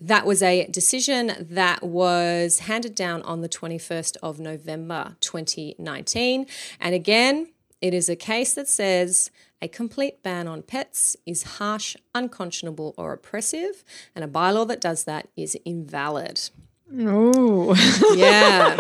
That 0.01 0.27
was 0.27 0.43
a 0.43 0.67
decision 0.67 1.33
that 1.39 1.83
was 1.83 2.61
handed 2.61 2.95
down 2.95 3.23
on 3.23 3.41
the 3.41 3.49
21st 3.49 4.17
of 4.23 4.41
November 4.41 5.17
2019. 5.21 6.47
And 6.81 6.95
again, 6.95 7.53
it 7.81 7.95
is 7.95 8.09
a 8.09 8.17
case 8.17 8.55
that 8.55 8.69
says 8.69 9.31
a 9.63 9.69
complete 9.69 10.23
ban 10.23 10.49
on 10.49 10.63
pets 10.63 11.17
is 11.25 11.43
harsh, 11.59 11.97
unconscionable, 12.15 12.95
or 12.99 13.13
oppressive, 13.13 13.85
and 14.15 14.25
a 14.25 14.29
bylaw 14.29 14.67
that 14.69 14.81
does 14.81 15.05
that 15.05 15.29
is 15.37 15.57
invalid. 15.65 16.51
Oh, 16.97 17.75
yeah. 18.17 18.77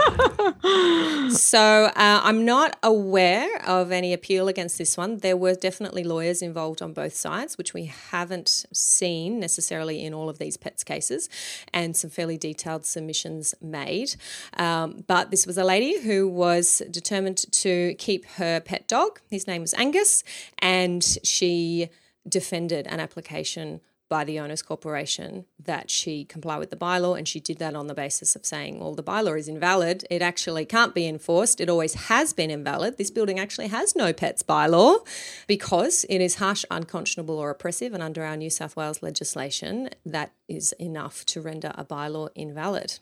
so 1.30 1.86
uh, 1.86 1.92
I'm 2.22 2.44
not 2.44 2.78
aware 2.82 3.60
of 3.66 3.90
any 3.90 4.12
appeal 4.12 4.46
against 4.46 4.78
this 4.78 4.96
one. 4.96 5.18
There 5.18 5.36
were 5.36 5.54
definitely 5.54 6.04
lawyers 6.04 6.40
involved 6.40 6.80
on 6.80 6.92
both 6.92 7.14
sides, 7.14 7.58
which 7.58 7.74
we 7.74 7.86
haven't 7.86 8.66
seen 8.72 9.40
necessarily 9.40 10.04
in 10.04 10.14
all 10.14 10.28
of 10.28 10.38
these 10.38 10.56
pets 10.56 10.84
cases, 10.84 11.28
and 11.72 11.96
some 11.96 12.10
fairly 12.10 12.38
detailed 12.38 12.86
submissions 12.86 13.54
made. 13.60 14.14
Um, 14.56 15.04
but 15.06 15.30
this 15.30 15.46
was 15.46 15.58
a 15.58 15.64
lady 15.64 16.00
who 16.00 16.28
was 16.28 16.82
determined 16.90 17.50
to 17.52 17.94
keep 17.94 18.26
her 18.36 18.60
pet 18.60 18.86
dog. 18.86 19.20
His 19.30 19.46
name 19.46 19.62
was 19.62 19.74
Angus, 19.74 20.22
and 20.60 21.02
she 21.24 21.88
defended 22.28 22.86
an 22.86 23.00
application 23.00 23.80
by 24.08 24.24
the 24.24 24.38
owners 24.38 24.62
corporation 24.62 25.46
that 25.58 25.90
she 25.90 26.24
comply 26.24 26.58
with 26.58 26.70
the 26.70 26.76
bylaw 26.76 27.16
and 27.16 27.26
she 27.26 27.40
did 27.40 27.58
that 27.58 27.74
on 27.74 27.86
the 27.86 27.94
basis 27.94 28.36
of 28.36 28.44
saying 28.44 28.78
well 28.78 28.94
the 28.94 29.02
bylaw 29.02 29.38
is 29.38 29.48
invalid. 29.48 30.04
It 30.10 30.22
actually 30.22 30.64
can't 30.64 30.94
be 30.94 31.06
enforced. 31.06 31.60
It 31.60 31.68
always 31.68 31.94
has 31.94 32.32
been 32.32 32.50
invalid. 32.50 32.98
This 32.98 33.10
building 33.10 33.38
actually 33.40 33.68
has 33.68 33.96
no 33.96 34.12
pets 34.12 34.42
bylaw 34.42 35.06
because 35.46 36.04
it 36.08 36.20
is 36.20 36.36
harsh 36.36 36.64
unconscionable 36.70 37.38
or 37.38 37.50
oppressive 37.50 37.94
and 37.94 38.02
under 38.02 38.22
our 38.24 38.36
New 38.36 38.50
South 38.50 38.76
Wales 38.76 39.02
legislation 39.02 39.90
that 40.04 40.32
is 40.48 40.72
enough 40.78 41.24
to 41.26 41.40
render 41.40 41.72
a 41.76 41.84
bylaw 41.84 42.28
invalid 42.34 42.98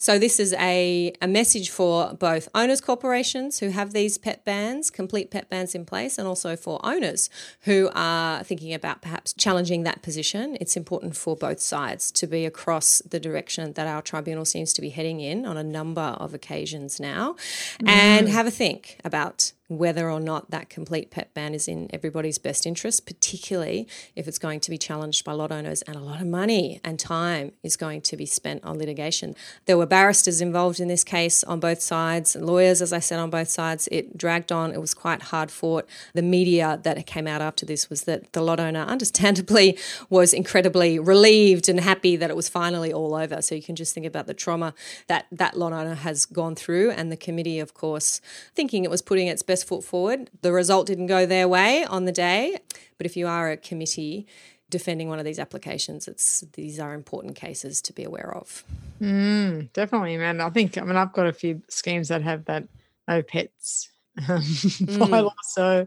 so, 0.00 0.16
this 0.16 0.38
is 0.38 0.54
a, 0.54 1.12
a 1.20 1.26
message 1.26 1.70
for 1.70 2.14
both 2.14 2.48
owners 2.54 2.80
corporations 2.80 3.58
who 3.58 3.70
have 3.70 3.92
these 3.92 4.16
pet 4.16 4.44
bans, 4.44 4.90
complete 4.90 5.28
pet 5.28 5.50
bans 5.50 5.74
in 5.74 5.84
place, 5.84 6.18
and 6.18 6.28
also 6.28 6.54
for 6.54 6.78
owners 6.84 7.28
who 7.62 7.90
are 7.96 8.44
thinking 8.44 8.72
about 8.72 9.02
perhaps 9.02 9.32
challenging 9.32 9.82
that 9.82 10.02
position. 10.02 10.56
It's 10.60 10.76
important 10.76 11.16
for 11.16 11.34
both 11.34 11.58
sides 11.58 12.12
to 12.12 12.28
be 12.28 12.46
across 12.46 13.02
the 13.02 13.18
direction 13.18 13.72
that 13.72 13.88
our 13.88 14.00
tribunal 14.00 14.44
seems 14.44 14.72
to 14.74 14.80
be 14.80 14.90
heading 14.90 15.18
in 15.18 15.44
on 15.44 15.56
a 15.56 15.64
number 15.64 16.00
of 16.20 16.32
occasions 16.32 17.00
now 17.00 17.34
mm. 17.80 17.88
and 17.88 18.28
have 18.28 18.46
a 18.46 18.52
think 18.52 19.00
about 19.04 19.50
whether 19.68 20.10
or 20.10 20.18
not 20.18 20.50
that 20.50 20.70
complete 20.70 21.10
pet 21.10 21.32
ban 21.34 21.54
is 21.54 21.68
in 21.68 21.88
everybody's 21.92 22.38
best 22.38 22.66
interest, 22.66 23.06
particularly 23.06 23.86
if 24.16 24.26
it's 24.26 24.38
going 24.38 24.60
to 24.60 24.70
be 24.70 24.78
challenged 24.78 25.24
by 25.24 25.32
lot 25.32 25.52
owners 25.52 25.82
and 25.82 25.94
a 25.94 26.00
lot 26.00 26.20
of 26.20 26.26
money 26.26 26.80
and 26.82 26.98
time 26.98 27.52
is 27.62 27.76
going 27.76 28.00
to 28.00 28.16
be 28.16 28.24
spent 28.24 28.64
on 28.64 28.78
litigation. 28.78 29.34
There 29.66 29.76
were 29.76 29.86
barristers 29.86 30.40
involved 30.40 30.80
in 30.80 30.88
this 30.88 31.04
case 31.04 31.44
on 31.44 31.60
both 31.60 31.82
sides, 31.82 32.34
lawyers, 32.34 32.80
as 32.80 32.92
I 32.92 32.98
said, 32.98 33.18
on 33.18 33.28
both 33.28 33.48
sides. 33.48 33.88
It 33.92 34.16
dragged 34.16 34.50
on, 34.50 34.72
it 34.72 34.80
was 34.80 34.94
quite 34.94 35.24
hard 35.24 35.50
fought. 35.50 35.86
The 36.14 36.22
media 36.22 36.80
that 36.82 37.06
came 37.06 37.26
out 37.26 37.42
after 37.42 37.66
this 37.66 37.90
was 37.90 38.04
that 38.04 38.32
the 38.32 38.40
lot 38.40 38.60
owner, 38.60 38.80
understandably, 38.88 39.78
was 40.08 40.32
incredibly 40.32 40.98
relieved 40.98 41.68
and 41.68 41.80
happy 41.80 42.16
that 42.16 42.30
it 42.30 42.36
was 42.36 42.48
finally 42.48 42.92
all 42.92 43.14
over. 43.14 43.42
So 43.42 43.54
you 43.54 43.62
can 43.62 43.76
just 43.76 43.92
think 43.92 44.06
about 44.06 44.26
the 44.26 44.34
trauma 44.34 44.72
that 45.08 45.26
that 45.30 45.58
lot 45.58 45.72
owner 45.72 45.94
has 45.94 46.24
gone 46.24 46.54
through, 46.54 46.90
and 46.92 47.12
the 47.12 47.16
committee, 47.16 47.60
of 47.60 47.74
course, 47.74 48.20
thinking 48.54 48.84
it 48.84 48.90
was 48.90 49.02
putting 49.02 49.26
its 49.26 49.42
best 49.42 49.57
best 49.58 49.68
foot 49.68 49.84
forward. 49.84 50.30
The 50.42 50.52
result 50.52 50.86
didn't 50.86 51.06
go 51.06 51.26
their 51.26 51.48
way 51.48 51.84
on 51.84 52.04
the 52.04 52.12
day, 52.12 52.58
but 52.96 53.06
if 53.06 53.16
you 53.16 53.26
are 53.26 53.50
a 53.50 53.56
committee 53.56 54.26
defending 54.70 55.08
one 55.08 55.18
of 55.18 55.24
these 55.24 55.38
applications, 55.38 56.06
it's 56.06 56.44
these 56.52 56.78
are 56.78 56.94
important 56.94 57.34
cases 57.34 57.82
to 57.82 57.92
be 57.92 58.04
aware 58.04 58.34
of. 58.34 58.64
Mm, 59.00 59.72
definitely, 59.72 60.16
man. 60.16 60.40
I 60.40 60.50
think 60.50 60.78
I 60.78 60.82
mean 60.82 60.96
I've 60.96 61.12
got 61.12 61.26
a 61.26 61.32
few 61.32 61.62
schemes 61.68 62.08
that 62.08 62.22
have 62.22 62.44
that 62.44 62.68
no 63.08 63.22
pets 63.22 63.90
mm. 64.18 65.30
So 65.42 65.86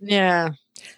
yeah, 0.00 0.50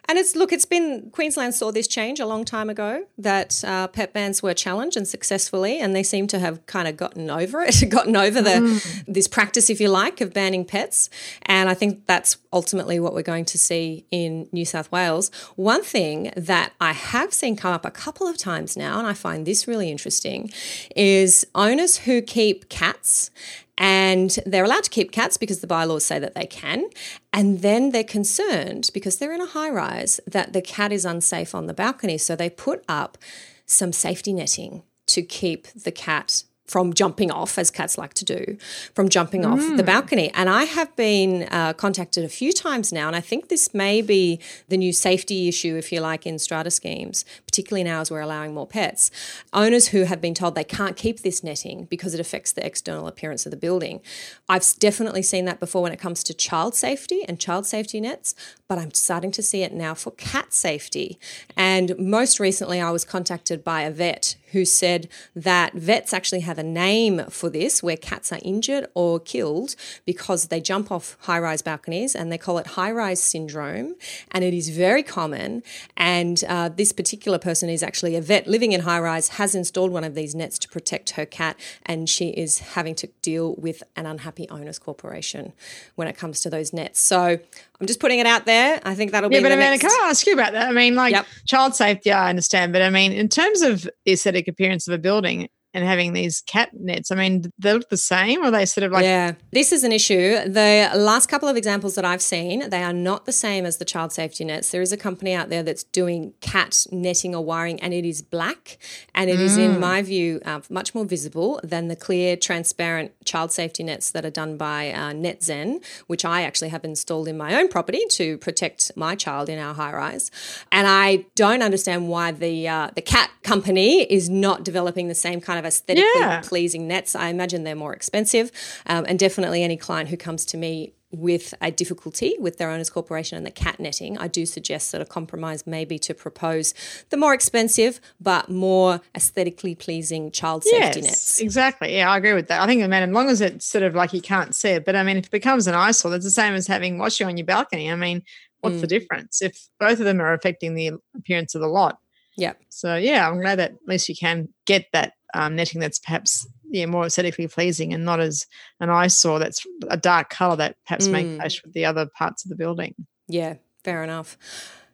and 0.07 0.19
it's 0.19 0.37
look, 0.37 0.53
it's 0.53 0.67
been 0.67 1.11
Queensland 1.13 1.55
saw 1.55 1.71
this 1.71 1.87
change 1.87 2.21
a 2.21 2.27
long 2.27 2.45
time 2.45 2.69
ago 2.69 3.07
that 3.17 3.65
uh, 3.65 3.89
pet 3.89 4.13
bans 4.13 4.43
were 4.43 4.55
challenged 4.55 4.97
and 4.97 5.09
successfully, 5.09 5.81
and 5.81 5.97
they 5.97 6.03
seem 6.03 6.27
to 6.29 6.39
have 6.39 6.65
kind 6.67 6.87
of 6.87 6.97
gotten 6.97 7.31
over 7.31 7.63
it, 7.63 7.83
gotten 7.89 8.17
over 8.17 8.43
the 8.43 8.51
mm. 8.51 9.05
this 9.07 9.27
practice, 9.27 9.71
if 9.71 9.81
you 9.81 9.89
like, 9.89 10.21
of 10.21 10.33
banning 10.33 10.65
pets. 10.65 11.09
And 11.43 11.69
I 11.69 11.75
think 11.75 12.07
that's 12.07 12.37
ultimately 12.53 13.01
what 13.01 13.15
we're 13.15 13.23
going 13.23 13.47
to 13.47 13.59
see 13.59 14.05
in 14.11 14.49
New 14.53 14.65
South 14.65 14.93
Wales. 14.93 15.31
One 15.57 15.83
thing 15.83 16.33
that 16.37 16.73
I 16.81 16.93
have 16.93 17.33
seen 17.33 17.57
come 17.57 17.73
up 17.73 17.85
a 17.85 17.91
couple 17.91 18.27
of 18.27 18.37
times 18.37 18.77
now, 18.77 18.99
and 18.99 19.09
I 19.09 19.15
find 19.15 19.47
this 19.47 19.67
really 19.67 19.91
interesting, 19.91 20.51
is 20.95 21.47
owners 21.55 21.99
who 21.99 22.21
keep 22.21 22.69
cats 22.69 23.31
and 23.77 24.39
they're 24.47 24.65
allowed 24.65 24.85
to 24.85 24.91
keep 24.91 25.11
cats 25.11 25.37
because 25.37 25.61
the 25.61 25.67
bylaws 25.67 26.05
say 26.05 26.19
that 26.19 26.35
they 26.35 26.47
can. 26.47 26.89
And 27.33 27.61
then 27.63 27.91
they're 27.91 28.05
concerned 28.05 28.91
because 28.95 29.19
they're 29.19 29.33
in 29.33 29.41
a 29.41 29.47
high 29.47 29.71
rise 29.71 30.21
that 30.27 30.53
the 30.53 30.63
cat 30.63 30.93
is 30.93 31.05
unsafe 31.05 31.55
on 31.55 31.67
the 31.67 31.75
balcony. 31.75 32.19
So 32.19 32.37
they 32.37 32.51
put 32.51 32.85
up 32.89 33.19
some 33.67 33.93
safety 33.93 34.33
netting 34.33 34.83
to 35.07 35.23
keep 35.23 35.67
the 35.69 35.93
cat 35.93 36.45
from 36.67 36.95
jumping 36.95 37.31
off, 37.31 37.59
as 37.59 37.71
cats 37.71 37.99
like 37.99 38.15
to 38.15 38.25
do, 38.25 38.57
from 38.95 39.09
jumping 39.09 39.43
mm. 39.43 39.53
off 39.53 39.61
the 39.77 39.83
mm. 39.83 39.87
balcony. 39.87 40.31
And 40.35 40.49
I 40.49 40.65
have 40.65 40.95
been 40.97 41.47
uh, 41.51 41.75
contacted 41.75 42.25
a 42.25 42.29
few 42.29 42.53
times 42.53 42.93
now, 42.93 43.07
and 43.07 43.15
I 43.15 43.21
think 43.21 43.49
this 43.49 43.75
may 43.75 44.01
be 44.01 44.41
the 44.69 44.79
new 44.79 44.93
safety 44.93 45.47
issue, 45.47 45.77
if 45.77 45.93
you 45.93 46.01
like, 46.01 46.27
in 46.27 46.39
strata 46.39 46.71
schemes, 46.71 47.25
particularly 47.55 47.85
now 47.85 48.01
as 48.01 48.11
we're 48.11 48.21
allowing 48.21 48.53
more 48.53 48.67
pets. 48.67 49.13
Owners 49.53 49.89
who 49.89 50.03
have 50.03 50.21
been 50.21 50.35
told 50.35 50.57
they 50.57 50.65
can't 50.65 50.97
keep 50.97 51.21
this 51.21 51.45
netting 51.45 51.85
because 51.85 52.13
it 52.13 52.19
affects 52.19 52.51
the 52.51 52.67
external 52.67 53.07
appearance 53.07 53.47
of 53.47 53.53
the 53.53 53.57
building. 53.57 54.01
I've 54.49 54.65
definitely 54.81 55.23
seen 55.23 55.45
that 55.45 55.61
before 55.61 55.81
when 55.81 55.93
it 55.93 56.01
comes 56.01 56.25
to 56.25 56.35
child 56.35 56.75
safety 56.75 57.23
and 57.29 57.39
child 57.39 57.65
safety 57.65 58.01
nets, 58.01 58.35
but 58.67 58.77
I'm 58.77 58.93
starting 58.93 59.31
to 59.31 59.43
see 59.43 59.63
it 59.63 59.73
now 59.73 59.95
for 59.95 60.11
cat 60.13 60.53
safety. 60.53 61.17
And 61.57 61.97
most 61.97 62.41
recently, 62.41 62.81
I 62.81 62.91
was 62.91 63.05
contacted 63.05 63.63
by 63.63 63.83
a 63.83 63.91
vet 63.93 64.35
who 64.55 64.65
said 64.65 65.09
that 65.35 65.75
vets 65.75 66.15
actually 66.15 66.41
have 66.41 66.59
a 66.59 66.63
name 66.63 67.25
for 67.29 67.51
this 67.51 67.83
where 67.83 67.97
cats 67.97 68.33
are 68.33 68.39
injured 68.43 68.87
or 68.95 69.19
killed 69.19 69.75
because 70.07 70.47
they 70.47 70.61
jump 70.61 70.93
off 70.93 71.17
high 71.23 71.41
rise 71.41 71.61
balconies 71.61 72.15
and 72.15 72.31
they 72.31 72.39
call 72.39 72.59
it 72.59 72.69
high 72.69 72.93
rise 72.93 73.21
syndrome. 73.21 73.97
And 74.31 74.45
it 74.45 74.55
is 74.55 74.69
very 74.69 75.03
common. 75.03 75.65
And 75.97 76.43
uh, 76.49 76.69
this 76.69 76.93
particular 76.93 77.37
person 77.45 77.69
is 77.69 77.83
actually 77.83 78.17
a 78.17 78.21
vet 78.21 78.49
living 78.49 78.73
in 78.73 78.81
high 78.81 78.99
rise, 78.99 79.29
has 79.29 79.55
installed 79.55 79.93
one 79.93 80.03
of 80.03 80.15
these 80.15 80.35
nets 80.35 80.59
to 80.61 80.69
protect 80.69 81.11
her 81.11 81.27
cat, 81.27 81.57
and 81.85 82.09
she 82.09 82.31
is 82.31 82.59
having 82.59 82.95
to 82.97 83.07
deal 83.23 83.55
with 83.57 83.83
an 83.95 84.07
unhappy 84.07 84.49
owners 84.49 84.79
corporation 84.79 85.53
when 85.95 86.09
it 86.09 86.17
comes 86.17 86.41
to 86.41 86.51
those 86.51 86.73
nets. 86.73 86.99
So 86.99 87.39
I'm 87.81 87.87
just 87.87 88.01
putting 88.01 88.19
it 88.19 88.27
out 88.27 88.47
there. 88.47 88.81
I 88.83 88.95
think 88.95 89.13
that'll 89.13 89.31
yeah, 89.31 89.39
be. 89.39 89.43
Yeah, 89.43 89.51
but 89.51 89.53
Amanda, 89.53 89.73
next... 89.73 89.83
can 89.83 90.05
I 90.05 90.09
ask 90.09 90.27
you 90.27 90.33
about 90.33 90.53
that? 90.53 90.69
I 90.69 90.73
mean, 90.73 90.95
like 90.95 91.13
yep. 91.13 91.27
child 91.47 91.75
safety, 91.75 92.11
I 92.11 92.31
understand, 92.31 92.73
but 92.73 92.83
I 92.83 92.91
mean, 92.91 93.13
in 93.13 93.29
terms 93.29 93.63
of 93.63 93.89
the 94.05 94.13
aesthetic 94.13 94.49
appearance 94.49 94.89
of 94.89 94.95
a 94.95 94.99
building, 94.99 95.49
and 95.75 95.85
having 95.85 96.13
these 96.13 96.41
cat 96.47 96.71
nets. 96.73 97.11
I 97.11 97.17
mean, 97.17 97.51
they 97.59 97.73
look 97.73 97.89
the 97.89 97.97
same, 97.97 98.45
or 98.45 98.51
they 98.53 98.65
sort 98.65 98.85
of 98.85 98.93
like. 98.93 99.03
Yeah, 99.03 99.33
this 99.51 99.73
is 99.73 99.83
an 99.83 99.91
issue. 99.91 100.39
The 100.49 100.91
last 100.95 101.29
couple 101.29 101.49
of 101.49 101.57
examples 101.57 101.97
that 101.97 102.05
I've 102.05 102.23
seen, 102.23 102.71
they 102.71 102.83
are 102.83 102.93
not 102.93 103.27
the 103.27 103.33
same 103.33 103.67
as 103.67 103.79
the 103.79 103.85
child 103.85 104.13
safety 104.13 104.45
nets. 104.45 104.71
There 104.71 104.83
is 104.83 104.93
a 104.93 104.97
company 104.97 105.35
out 105.35 105.49
there 105.51 105.65
that's 105.65 105.83
doing 105.83 106.33
cat 106.41 106.87
netting 106.93 107.35
or 107.35 107.45
wiring, 107.45 107.81
and 107.81 107.93
it 107.93 108.05
is 108.05 108.23
black, 108.23 108.79
and 109.15 109.29
it 109.29 109.39
mm. 109.39 109.43
is, 109.43 109.57
in 109.59 109.73
mm. 109.73 109.81
my 109.81 110.01
view, 110.01 110.41
uh, 110.45 110.61
much 110.71 110.95
more 110.95 111.05
visible 111.05 111.61
than 111.65 111.89
the 111.89 111.97
clear, 111.97 112.37
transparent 112.37 113.13
child 113.25 113.51
safety 113.51 113.83
nets 113.83 114.13
that 114.13 114.25
are 114.25 114.31
done 114.31 114.57
by 114.57 114.91
uh, 114.91 115.13
NetZen, 115.13 115.85
which 116.07 116.25
I 116.25 116.43
actually 116.43 116.69
have 116.69 116.85
installed 116.85 117.27
in 117.27 117.37
my 117.37 117.59
own 117.59 117.69
property 117.69 118.05
to 118.11 118.39
protect 118.39 118.93
my 118.97 119.17
child 119.17 119.49
in 119.49 119.59
our 119.59 119.75
high 119.75 119.93
rise. 119.93 120.31
And 120.71 120.87
I 120.87 121.27
don't 121.35 121.63
understand 121.63 122.09
why 122.09 122.31
the 122.31 122.69
uh, 122.69 122.91
the 122.95 123.03
cat 123.03 123.31
company 123.43 124.03
is 124.03 124.31
not 124.31 124.63
developing 124.63 125.09
the 125.09 125.15
same 125.15 125.41
kind 125.41 125.59
of 125.59 125.64
aesthetically 125.65 126.11
yeah. 126.17 126.41
pleasing 126.45 126.87
nets. 126.89 127.15
I 127.15 127.29
imagine 127.29 127.65
they're 127.65 127.75
more 127.75 127.95
expensive. 127.95 128.51
Um, 128.87 129.05
and 129.09 129.19
definitely 129.19 129.63
any 129.63 129.77
client 129.77 130.09
who 130.09 130.17
comes 130.17 130.45
to 130.47 130.57
me 130.57 130.93
with 131.15 131.55
a 131.61 131.71
difficulty 131.71 132.37
with 132.41 132.59
their 132.59 132.71
owners 132.71 132.91
corporation 132.91 133.37
and 133.37 133.47
the 133.47 133.51
cat 133.51 133.79
netting, 133.79 134.19
I 134.19 134.29
do 134.29 134.45
suggest 134.47 134.93
that 134.93 135.01
a 135.01 135.05
compromise 135.05 135.67
may 135.67 135.85
be 135.85 135.99
to 136.01 136.15
propose 136.15 136.75
the 137.11 137.17
more 137.17 137.35
expensive 137.35 138.01
but 138.21 138.51
more 138.51 139.01
aesthetically 139.15 139.75
pleasing 139.75 140.31
child 140.31 140.65
safety 140.65 141.03
nets. 141.03 141.41
Exactly. 141.41 141.97
Yeah, 141.97 142.11
I 142.11 142.17
agree 142.17 142.33
with 142.33 142.49
that. 142.49 142.61
I 142.61 142.67
think, 142.67 142.87
man, 142.89 143.09
as 143.09 143.15
long 143.15 143.29
as 143.29 143.41
it's 143.41 143.67
sort 143.67 143.85
of 143.85 143.95
like 143.95 144.13
you 144.13 144.21
can't 144.21 144.55
see 144.55 144.71
it, 144.71 144.85
but 144.85 144.97
I 144.97 145.03
mean, 145.03 145.19
if 145.19 145.27
it 145.27 145.31
becomes 145.31 145.67
an 145.67 145.75
eyesore, 145.75 146.11
that's 146.11 146.25
the 146.25 146.31
same 146.31 146.55
as 146.55 146.67
having 146.67 146.99
washing 146.99 147.27
on 147.27 147.37
your 147.37 147.47
balcony. 147.47 147.91
I 147.91 147.97
mean, 147.97 148.23
what's 148.61 148.77
mm. 148.77 148.81
the 148.81 148.87
difference 148.87 149.43
if 149.43 149.69
both 149.79 150.01
of 150.01 150.07
them 150.07 150.21
are 150.21 150.33
affecting 150.33 150.75
the 150.75 150.93
appearance 151.17 151.55
of 151.55 151.61
the 151.61 151.69
lot? 151.69 151.99
Yeah. 152.37 152.55
So 152.69 152.97
yeah, 152.97 153.29
I'm 153.29 153.41
glad 153.41 153.61
that 153.61 153.73
at 153.73 153.79
least 153.87 154.09
you 154.09 154.17
can 154.17 154.49
get 154.67 154.87
that 154.93 155.13
um, 155.35 155.57
netting 155.57 155.81
that's 155.81 155.99
perhaps 155.99 156.47
yeah 156.71 156.87
more 156.87 157.07
aesthetically 157.07 157.49
pleasing 157.49 157.93
and 157.93 158.05
not 158.05 158.21
as 158.21 158.47
an 158.81 158.91
eyesore 158.91 159.39
that's 159.39 159.65
a 159.89 159.97
dark 159.97 160.31
color 160.31 160.57
that 160.57 160.77
perhaps 160.87 161.09
mm. 161.09 161.13
may 161.13 161.37
clash 161.37 161.63
with 161.63 161.75
the 161.75 161.85
other 161.85 162.07
parts 162.07 162.45
of 162.45 162.49
the 162.49 162.57
building. 162.57 162.95
Yeah, 163.29 163.55
fair 163.83 164.03
enough. 164.03 164.39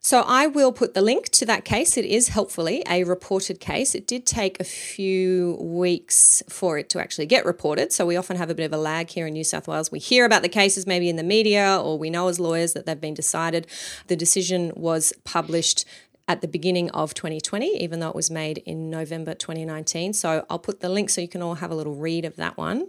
So 0.02 0.22
I 0.22 0.46
will 0.46 0.72
put 0.72 0.94
the 0.94 1.02
link 1.02 1.28
to 1.28 1.44
that 1.44 1.66
case. 1.66 1.98
It 1.98 2.06
is 2.06 2.28
helpfully 2.28 2.82
a 2.88 3.04
reported 3.04 3.60
case. 3.60 3.94
It 3.94 4.06
did 4.06 4.24
take 4.24 4.58
a 4.58 4.64
few 4.64 5.58
weeks 5.60 6.42
for 6.48 6.78
it 6.78 6.88
to 6.90 7.00
actually 7.00 7.26
get 7.26 7.44
reported. 7.44 7.92
So 7.92 8.06
we 8.06 8.16
often 8.16 8.38
have 8.38 8.48
a 8.48 8.54
bit 8.54 8.64
of 8.64 8.72
a 8.72 8.78
lag 8.78 9.10
here 9.10 9.26
in 9.26 9.34
New 9.34 9.44
South 9.44 9.68
Wales. 9.68 9.92
We 9.92 9.98
hear 9.98 10.24
about 10.24 10.40
the 10.40 10.48
cases 10.48 10.86
maybe 10.86 11.10
in 11.10 11.16
the 11.16 11.22
media 11.22 11.78
or 11.78 11.98
we 11.98 12.08
know 12.08 12.28
as 12.28 12.40
lawyers 12.40 12.72
that 12.72 12.86
they've 12.86 12.98
been 12.98 13.12
decided. 13.12 13.66
The 14.06 14.16
decision 14.16 14.72
was 14.74 15.12
published 15.24 15.84
at 16.30 16.42
the 16.42 16.48
beginning 16.48 16.88
of 16.92 17.12
2020, 17.12 17.82
even 17.82 17.98
though 17.98 18.08
it 18.08 18.14
was 18.14 18.30
made 18.30 18.58
in 18.58 18.88
November 18.88 19.34
2019. 19.34 20.12
So 20.12 20.46
I'll 20.48 20.60
put 20.60 20.78
the 20.78 20.88
link 20.88 21.10
so 21.10 21.20
you 21.20 21.26
can 21.26 21.42
all 21.42 21.56
have 21.56 21.72
a 21.72 21.74
little 21.74 21.96
read 21.96 22.24
of 22.24 22.36
that 22.36 22.56
one. 22.56 22.86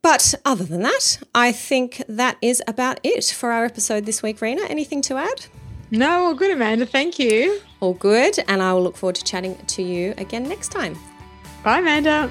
But 0.00 0.34
other 0.46 0.64
than 0.64 0.80
that, 0.80 1.18
I 1.34 1.52
think 1.52 2.02
that 2.08 2.38
is 2.40 2.62
about 2.66 2.98
it 3.02 3.26
for 3.26 3.52
our 3.52 3.66
episode 3.66 4.06
this 4.06 4.22
week, 4.22 4.40
Rena. 4.40 4.62
Anything 4.62 5.02
to 5.02 5.18
add? 5.18 5.44
No, 5.90 6.24
all 6.24 6.34
good, 6.34 6.50
Amanda. 6.50 6.86
Thank 6.86 7.18
you. 7.18 7.60
All 7.80 7.92
good. 7.92 8.38
And 8.48 8.62
I 8.62 8.72
will 8.72 8.82
look 8.82 8.96
forward 8.96 9.16
to 9.16 9.24
chatting 9.24 9.56
to 9.56 9.82
you 9.82 10.14
again 10.16 10.44
next 10.44 10.68
time. 10.68 10.96
Bye, 11.62 11.80
Amanda. 11.80 12.30